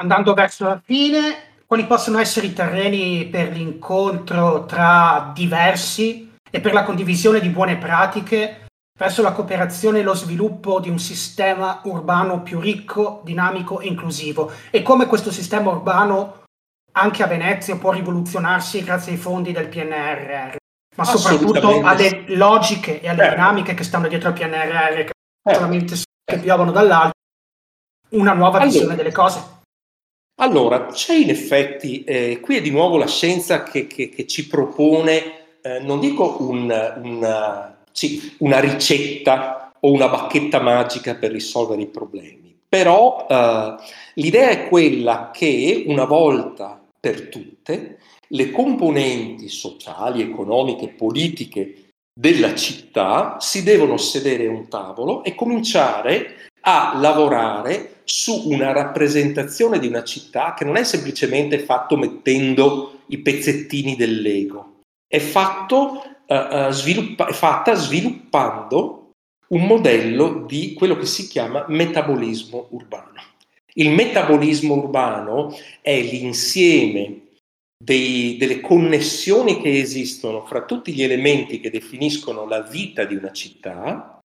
Andando 0.00 0.34
verso 0.34 0.64
la 0.64 0.80
fine, 0.82 1.58
quali 1.66 1.86
possono 1.86 2.18
essere 2.18 2.46
i 2.46 2.52
terreni 2.52 3.28
per 3.28 3.52
l'incontro 3.52 4.64
tra 4.64 5.30
diversi 5.32 6.38
e 6.50 6.60
per 6.60 6.72
la 6.72 6.82
condivisione 6.82 7.38
di 7.38 7.50
buone 7.50 7.76
pratiche 7.76 8.69
verso 9.00 9.22
la 9.22 9.32
cooperazione 9.32 10.00
e 10.00 10.02
lo 10.02 10.12
sviluppo 10.12 10.78
di 10.78 10.90
un 10.90 10.98
sistema 10.98 11.80
urbano 11.84 12.42
più 12.42 12.60
ricco, 12.60 13.22
dinamico 13.24 13.80
e 13.80 13.86
inclusivo 13.86 14.52
e 14.68 14.82
come 14.82 15.06
questo 15.06 15.32
sistema 15.32 15.70
urbano 15.70 16.42
anche 16.92 17.22
a 17.22 17.26
Venezia 17.26 17.78
può 17.78 17.92
rivoluzionarsi 17.92 18.84
grazie 18.84 19.12
ai 19.12 19.18
fondi 19.18 19.52
del 19.52 19.68
PNRR, 19.68 20.56
ma 20.96 21.04
soprattutto 21.04 21.80
alle 21.82 22.24
logiche 22.26 23.00
e 23.00 23.08
alle 23.08 23.28
eh. 23.28 23.30
dinamiche 23.30 23.72
che 23.72 23.84
stanno 23.84 24.06
dietro 24.06 24.28
al 24.28 24.34
PNRR, 24.34 25.04
che 25.04 25.12
eh. 25.44 25.54
solamente 25.54 25.94
che 26.22 26.38
piovono 26.38 26.70
dall'alto, 26.70 27.14
una 28.10 28.34
nuova 28.34 28.58
allora, 28.58 28.70
visione 28.70 28.96
delle 28.96 29.12
cose. 29.12 29.42
Allora, 30.42 30.86
c'è 30.86 31.14
in 31.14 31.30
effetti, 31.30 32.04
eh, 32.04 32.40
qui 32.40 32.56
è 32.56 32.60
di 32.60 32.70
nuovo 32.70 32.98
la 32.98 33.06
scienza 33.06 33.62
che, 33.62 33.86
che, 33.86 34.10
che 34.10 34.26
ci 34.26 34.46
propone, 34.46 35.60
eh, 35.62 35.78
non 35.78 36.00
dico 36.00 36.36
un, 36.42 36.68
un 37.02 37.78
sì, 37.92 38.34
una 38.38 38.60
ricetta 38.60 39.72
o 39.80 39.90
una 39.90 40.08
bacchetta 40.08 40.60
magica 40.60 41.14
per 41.14 41.32
risolvere 41.32 41.82
i 41.82 41.88
problemi, 41.88 42.56
però 42.68 43.26
eh, 43.28 43.74
l'idea 44.14 44.50
è 44.50 44.68
quella 44.68 45.30
che 45.32 45.84
una 45.86 46.04
volta 46.04 46.82
per 46.98 47.28
tutte 47.28 47.98
le 48.28 48.50
componenti 48.50 49.48
sociali, 49.48 50.22
economiche, 50.22 50.88
politiche 50.88 51.88
della 52.12 52.54
città 52.54 53.38
si 53.40 53.62
devono 53.62 53.96
sedere 53.96 54.46
a 54.46 54.50
un 54.50 54.68
tavolo 54.68 55.24
e 55.24 55.34
cominciare 55.34 56.48
a 56.62 56.96
lavorare 56.96 58.02
su 58.04 58.50
una 58.50 58.72
rappresentazione 58.72 59.78
di 59.78 59.86
una 59.86 60.04
città 60.04 60.54
che 60.54 60.64
non 60.64 60.76
è 60.76 60.84
semplicemente 60.84 61.58
fatto 61.60 61.96
mettendo 61.96 63.00
i 63.06 63.18
pezzettini 63.18 63.96
del 63.96 64.20
Lego, 64.20 64.82
è 65.08 65.18
fatto 65.18 66.02
uh, 66.30 66.70
sviluppa- 66.70 67.26
è 67.26 67.32
fatta 67.32 67.74
sviluppando 67.74 69.10
un 69.48 69.66
modello 69.66 70.44
di 70.46 70.74
quello 70.74 70.96
che 70.96 71.06
si 71.06 71.26
chiama 71.26 71.64
metabolismo 71.68 72.68
urbano. 72.70 73.08
Il 73.74 73.90
metabolismo 73.90 74.74
urbano 74.74 75.54
è 75.80 76.00
l'insieme 76.00 77.28
dei, 77.82 78.36
delle 78.36 78.60
connessioni 78.60 79.60
che 79.60 79.78
esistono 79.78 80.44
fra 80.44 80.64
tutti 80.64 80.92
gli 80.92 81.02
elementi 81.02 81.60
che 81.60 81.70
definiscono 81.70 82.46
la 82.46 82.62
vita 82.62 83.04
di 83.04 83.14
una 83.14 83.32
città 83.32 84.19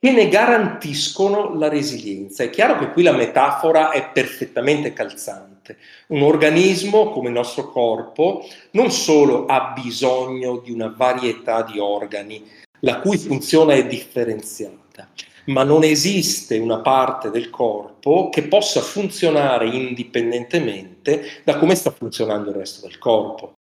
che 0.00 0.12
ne 0.12 0.28
garantiscono 0.30 1.54
la 1.54 1.68
resilienza. 1.68 2.42
È 2.42 2.48
chiaro 2.48 2.78
che 2.78 2.90
qui 2.90 3.02
la 3.02 3.12
metafora 3.12 3.90
è 3.90 4.10
perfettamente 4.10 4.94
calzante. 4.94 5.76
Un 6.08 6.22
organismo 6.22 7.10
come 7.10 7.28
il 7.28 7.34
nostro 7.34 7.70
corpo 7.70 8.42
non 8.70 8.90
solo 8.90 9.44
ha 9.44 9.72
bisogno 9.74 10.56
di 10.56 10.72
una 10.72 10.88
varietà 10.96 11.62
di 11.62 11.78
organi, 11.78 12.42
la 12.80 12.98
cui 13.00 13.18
funzione 13.18 13.74
è 13.74 13.86
differenziata, 13.86 15.06
ma 15.46 15.64
non 15.64 15.84
esiste 15.84 16.56
una 16.56 16.78
parte 16.78 17.30
del 17.30 17.50
corpo 17.50 18.30
che 18.30 18.44
possa 18.44 18.80
funzionare 18.80 19.68
indipendentemente 19.68 21.42
da 21.44 21.58
come 21.58 21.74
sta 21.74 21.90
funzionando 21.90 22.48
il 22.48 22.56
resto 22.56 22.86
del 22.86 22.96
corpo. 22.96 23.52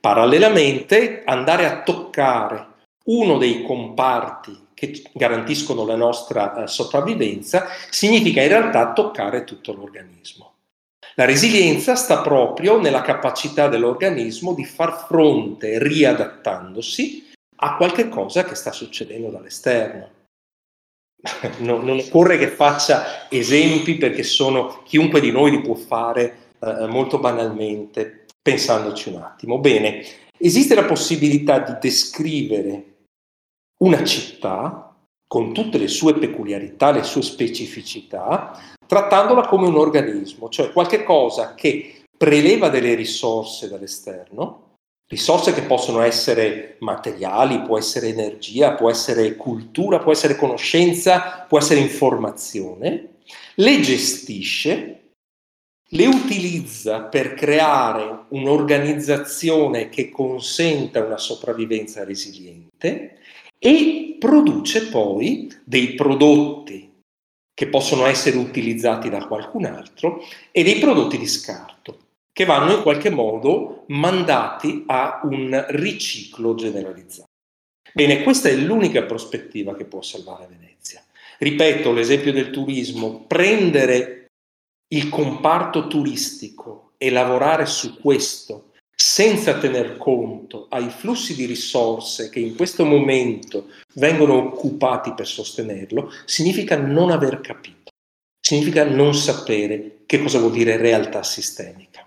Parallelamente, 0.00 1.22
andare 1.26 1.66
a 1.66 1.82
toccare 1.82 2.66
uno 3.04 3.36
dei 3.36 3.62
comparti 3.62 4.64
che 4.76 5.04
garantiscono 5.14 5.86
la 5.86 5.96
nostra 5.96 6.64
eh, 6.64 6.66
sopravvivenza, 6.66 7.66
significa 7.88 8.42
in 8.42 8.48
realtà 8.48 8.92
toccare 8.92 9.44
tutto 9.44 9.72
l'organismo. 9.72 10.52
La 11.14 11.24
resilienza 11.24 11.94
sta 11.94 12.20
proprio 12.20 12.78
nella 12.78 13.00
capacità 13.00 13.68
dell'organismo 13.68 14.52
di 14.52 14.66
far 14.66 15.06
fronte, 15.06 15.78
riadattandosi, 15.78 17.32
a 17.60 17.76
qualche 17.76 18.10
cosa 18.10 18.44
che 18.44 18.54
sta 18.54 18.70
succedendo 18.70 19.30
dall'esterno. 19.30 20.10
Non, 21.60 21.82
non, 21.82 21.98
occorre 21.98 22.36
che 22.36 22.48
faccia 22.48 23.30
esempi 23.30 23.96
perché 23.96 24.22
sono, 24.22 24.82
chiunque 24.84 25.20
di 25.20 25.30
noi 25.30 25.52
li 25.52 25.62
può 25.62 25.74
fare 25.74 26.52
eh, 26.60 26.86
molto 26.86 27.18
banalmente, 27.18 28.26
pensandoci 28.42 29.08
un 29.08 29.22
attimo. 29.22 29.58
Bene, 29.58 30.04
esiste 30.36 30.74
la 30.74 30.84
possibilità 30.84 31.60
di 31.60 31.72
descrivere 31.80 32.95
una 33.84 34.02
città 34.04 34.94
con 35.26 35.52
tutte 35.52 35.78
le 35.78 35.88
sue 35.88 36.14
peculiarità, 36.14 36.92
le 36.92 37.02
sue 37.02 37.22
specificità, 37.22 38.58
trattandola 38.86 39.46
come 39.46 39.66
un 39.66 39.76
organismo, 39.76 40.48
cioè 40.48 40.72
qualche 40.72 41.02
cosa 41.02 41.54
che 41.54 42.02
preleva 42.16 42.68
delle 42.68 42.94
risorse 42.94 43.68
dall'esterno, 43.68 44.76
risorse 45.08 45.52
che 45.52 45.62
possono 45.62 46.00
essere 46.00 46.76
materiali, 46.80 47.62
può 47.62 47.76
essere 47.76 48.08
energia, 48.08 48.74
può 48.74 48.88
essere 48.90 49.36
cultura, 49.36 49.98
può 49.98 50.12
essere 50.12 50.36
conoscenza, 50.36 51.44
può 51.48 51.58
essere 51.58 51.80
informazione, 51.80 53.16
le 53.56 53.80
gestisce, 53.80 55.00
le 55.90 56.06
utilizza 56.06 57.02
per 57.02 57.34
creare 57.34 58.24
un'organizzazione 58.30 59.88
che 59.88 60.10
consenta 60.10 61.04
una 61.04 61.18
sopravvivenza 61.18 62.04
resiliente 62.04 63.18
e 63.66 64.16
produce 64.20 64.86
poi 64.86 65.52
dei 65.64 65.94
prodotti 65.94 66.88
che 67.52 67.66
possono 67.66 68.06
essere 68.06 68.36
utilizzati 68.36 69.10
da 69.10 69.26
qualcun 69.26 69.64
altro 69.64 70.22
e 70.52 70.62
dei 70.62 70.78
prodotti 70.78 71.18
di 71.18 71.26
scarto 71.26 71.98
che 72.32 72.44
vanno 72.44 72.76
in 72.76 72.82
qualche 72.82 73.10
modo 73.10 73.86
mandati 73.88 74.84
a 74.86 75.20
un 75.24 75.64
riciclo 75.70 76.54
generalizzato. 76.54 77.24
Bene, 77.92 78.22
questa 78.22 78.50
è 78.50 78.54
l'unica 78.54 79.02
prospettiva 79.02 79.74
che 79.74 79.84
può 79.84 80.00
salvare 80.00 80.46
Venezia. 80.46 81.02
Ripeto 81.38 81.92
l'esempio 81.92 82.32
del 82.32 82.50
turismo, 82.50 83.24
prendere 83.26 84.26
il 84.94 85.08
comparto 85.08 85.88
turistico 85.88 86.92
e 86.98 87.10
lavorare 87.10 87.66
su 87.66 87.98
questo 87.98 88.65
senza 89.08 89.56
tener 89.58 89.98
conto 89.98 90.66
ai 90.68 90.90
flussi 90.90 91.36
di 91.36 91.44
risorse 91.44 92.28
che 92.28 92.40
in 92.40 92.56
questo 92.56 92.84
momento 92.84 93.68
vengono 93.94 94.34
occupati 94.34 95.14
per 95.14 95.28
sostenerlo, 95.28 96.12
significa 96.24 96.76
non 96.76 97.12
aver 97.12 97.40
capito, 97.40 97.92
significa 98.40 98.82
non 98.82 99.14
sapere 99.14 99.98
che 100.06 100.20
cosa 100.20 100.40
vuol 100.40 100.50
dire 100.50 100.76
realtà 100.76 101.22
sistemica. 101.22 102.04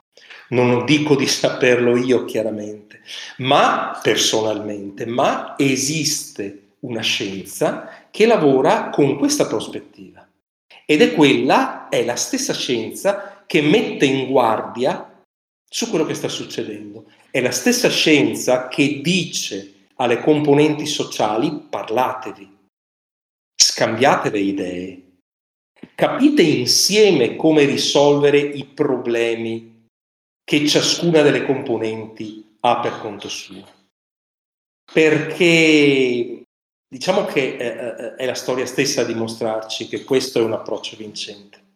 Non 0.50 0.84
dico 0.84 1.16
di 1.16 1.26
saperlo 1.26 1.96
io 1.96 2.26
chiaramente, 2.26 3.00
ma 3.38 3.98
personalmente, 4.04 5.06
ma 5.06 5.56
esiste 5.58 6.74
una 6.82 7.02
scienza 7.02 8.08
che 8.12 8.26
lavora 8.26 8.90
con 8.90 9.18
questa 9.18 9.48
prospettiva. 9.48 10.28
Ed 10.86 11.02
è 11.02 11.14
quella, 11.14 11.88
è 11.88 12.04
la 12.04 12.18
stessa 12.18 12.54
scienza 12.54 13.44
che 13.48 13.62
mette 13.62 14.06
in 14.06 14.30
guardia 14.30 15.09
su 15.70 15.90
quello 15.90 16.06
che 16.06 16.16
sta 16.16 16.28
succedendo. 16.28 17.12
È 17.30 17.40
la 17.40 17.52
stessa 17.52 17.90
scienza 17.90 18.68
che 18.68 19.02
dice 19.02 19.88
alle 19.96 20.20
componenti 20.20 20.86
sociali 20.86 21.68
parlatevi, 21.70 22.58
scambiate 23.56 24.32
le 24.32 24.40
idee, 24.40 25.04
capite 25.94 26.42
insieme 26.42 27.36
come 27.36 27.66
risolvere 27.66 28.40
i 28.40 28.66
problemi 28.66 29.88
che 30.44 30.68
ciascuna 30.68 31.22
delle 31.22 31.46
componenti 31.46 32.58
ha 32.62 32.80
per 32.80 33.00
conto 33.00 33.30
suo. 33.30 33.78
Perché 34.92 36.44
diciamo 36.88 37.26
che 37.26 38.16
è 38.16 38.26
la 38.26 38.34
storia 38.34 38.66
stessa 38.66 39.02
a 39.02 39.06
dimostrarci 39.06 39.88
che 39.88 40.04
questo 40.04 40.40
è 40.40 40.42
un 40.42 40.54
approccio 40.54 40.98
vincente. 40.98 41.68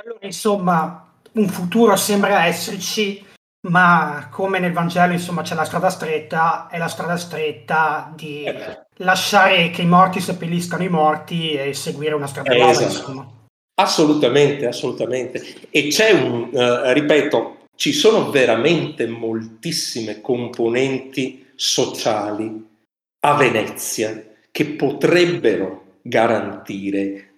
Allora, 0.00 0.26
insomma, 0.26 1.07
un 1.32 1.48
futuro 1.48 1.96
sembra 1.96 2.44
esserci, 2.44 3.24
ma 3.68 4.28
come 4.30 4.58
nel 4.58 4.72
Vangelo, 4.72 5.12
insomma, 5.12 5.42
c'è 5.42 5.54
la 5.54 5.64
strada 5.64 5.90
stretta, 5.90 6.68
è 6.68 6.78
la 6.78 6.88
strada 6.88 7.16
stretta 7.16 8.12
di 8.14 8.44
eh. 8.44 8.86
lasciare 8.96 9.70
che 9.70 9.82
i 9.82 9.86
morti 9.86 10.20
seppelliscano 10.20 10.82
i 10.82 10.88
morti 10.88 11.52
e 11.52 11.74
seguire 11.74 12.14
una 12.14 12.26
strada 12.26 12.52
eh, 12.52 12.60
esatto. 12.60 12.84
insomma. 12.84 13.32
Assolutamente, 13.80 14.66
assolutamente. 14.66 15.42
E 15.70 15.86
c'è 15.88 16.10
un, 16.10 16.50
uh, 16.52 16.92
ripeto, 16.92 17.66
ci 17.76 17.92
sono 17.92 18.30
veramente 18.30 19.06
moltissime 19.06 20.20
componenti 20.20 21.46
sociali 21.54 22.66
a 23.20 23.34
Venezia 23.34 24.24
che 24.50 24.66
potrebbero 24.66 25.98
garantire 26.02 27.36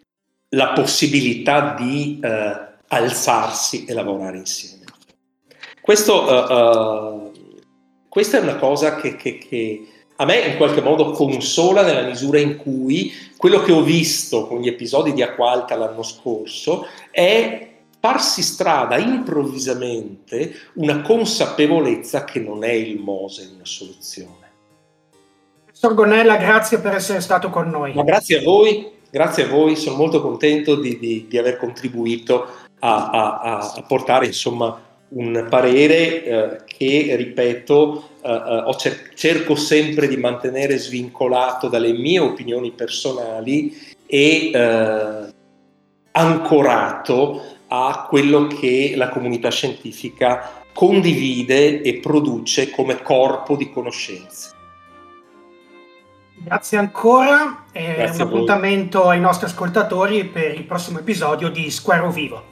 la 0.55 0.72
possibilità 0.72 1.74
di 1.78 2.20
uh, 2.22 2.70
alzarsi 2.93 3.84
e 3.84 3.95
lavorare 3.95 4.36
insieme. 4.36 4.84
Questo 5.80 6.22
uh, 6.22 6.53
uh, 6.53 7.30
questa 8.11 8.38
è 8.38 8.41
una 8.41 8.57
cosa 8.57 8.97
che, 8.97 9.14
che, 9.14 9.38
che 9.38 9.86
a 10.16 10.24
me 10.24 10.41
in 10.41 10.57
qualche 10.57 10.80
modo 10.80 11.12
consola 11.12 11.82
nella 11.82 12.03
misura 12.03 12.41
in 12.41 12.57
cui 12.57 13.12
quello 13.36 13.62
che 13.62 13.70
ho 13.70 13.82
visto 13.82 14.49
con 14.49 14.61
gli 14.61 14.66
episodi 14.66 15.12
di 15.12 15.22
Acqualta 15.22 15.76
l'anno 15.76 16.03
scorso 16.03 16.86
è 17.11 17.68
farsi 18.01 18.43
strada 18.43 18.99
improvvisamente 18.99 20.55
una 20.74 21.03
consapevolezza 21.03 22.24
che 22.24 22.41
non 22.41 22.64
è 22.64 22.72
il 22.72 22.99
Mose 22.99 23.49
una 23.55 23.64
soluzione. 23.64 24.49
Professor 25.66 25.95
Gonella, 25.95 26.36
grazie 26.36 26.80
per 26.80 26.95
essere 26.95 27.20
stato 27.20 27.49
con 27.49 27.70
noi. 27.70 27.95
Ma 27.95 28.03
grazie 28.03 28.41
a 28.41 28.43
voi, 28.43 28.91
grazie 29.09 29.45
a 29.45 29.49
voi, 29.49 29.76
sono 29.76 29.97
molto 29.97 30.20
contento 30.20 30.74
di, 30.74 30.99
di, 30.99 31.26
di 31.28 31.38
aver 31.38 31.57
contribuito 31.57 32.49
a, 32.81 33.11
a, 33.11 33.72
a, 33.76 33.83
portare 33.87 34.26
insomma 34.26 34.89
un 35.11 35.47
parere 35.49 36.24
eh, 36.24 36.64
che, 36.66 37.14
ripeto, 37.16 38.11
eh, 38.22 38.64
eh 38.68 38.76
cer- 38.76 39.14
cerco 39.14 39.55
sempre 39.55 40.07
di 40.07 40.16
mantenere 40.16 40.78
svincolato 40.78 41.68
dalle 41.68 41.93
mie 41.93 42.20
opinioni 42.20 42.70
personali 42.70 43.76
e 44.07 44.51
eh, 44.53 45.33
ancorato 46.12 47.43
a 47.68 48.07
quello 48.09 48.47
che 48.47 48.95
la 48.97 49.09
comunità 49.09 49.51
scientifica 49.51 50.64
condivide 50.72 51.83
e 51.83 51.99
produce 51.99 52.70
come 52.70 53.03
corpo 53.03 53.57
di 53.57 53.70
conoscenze. 53.70 54.59
Grazie 56.43 56.78
ancora 56.78 57.66
e 57.70 57.95
Grazie 57.97 58.22
un 58.22 58.28
appuntamento 58.28 59.09
ai 59.09 59.20
nostri 59.20 59.47
ascoltatori 59.47 60.24
per 60.24 60.55
il 60.55 60.64
prossimo 60.64 60.99
episodio 60.99 61.51
di 61.51 61.70
Square 61.70 62.11
Vivo. 62.11 62.50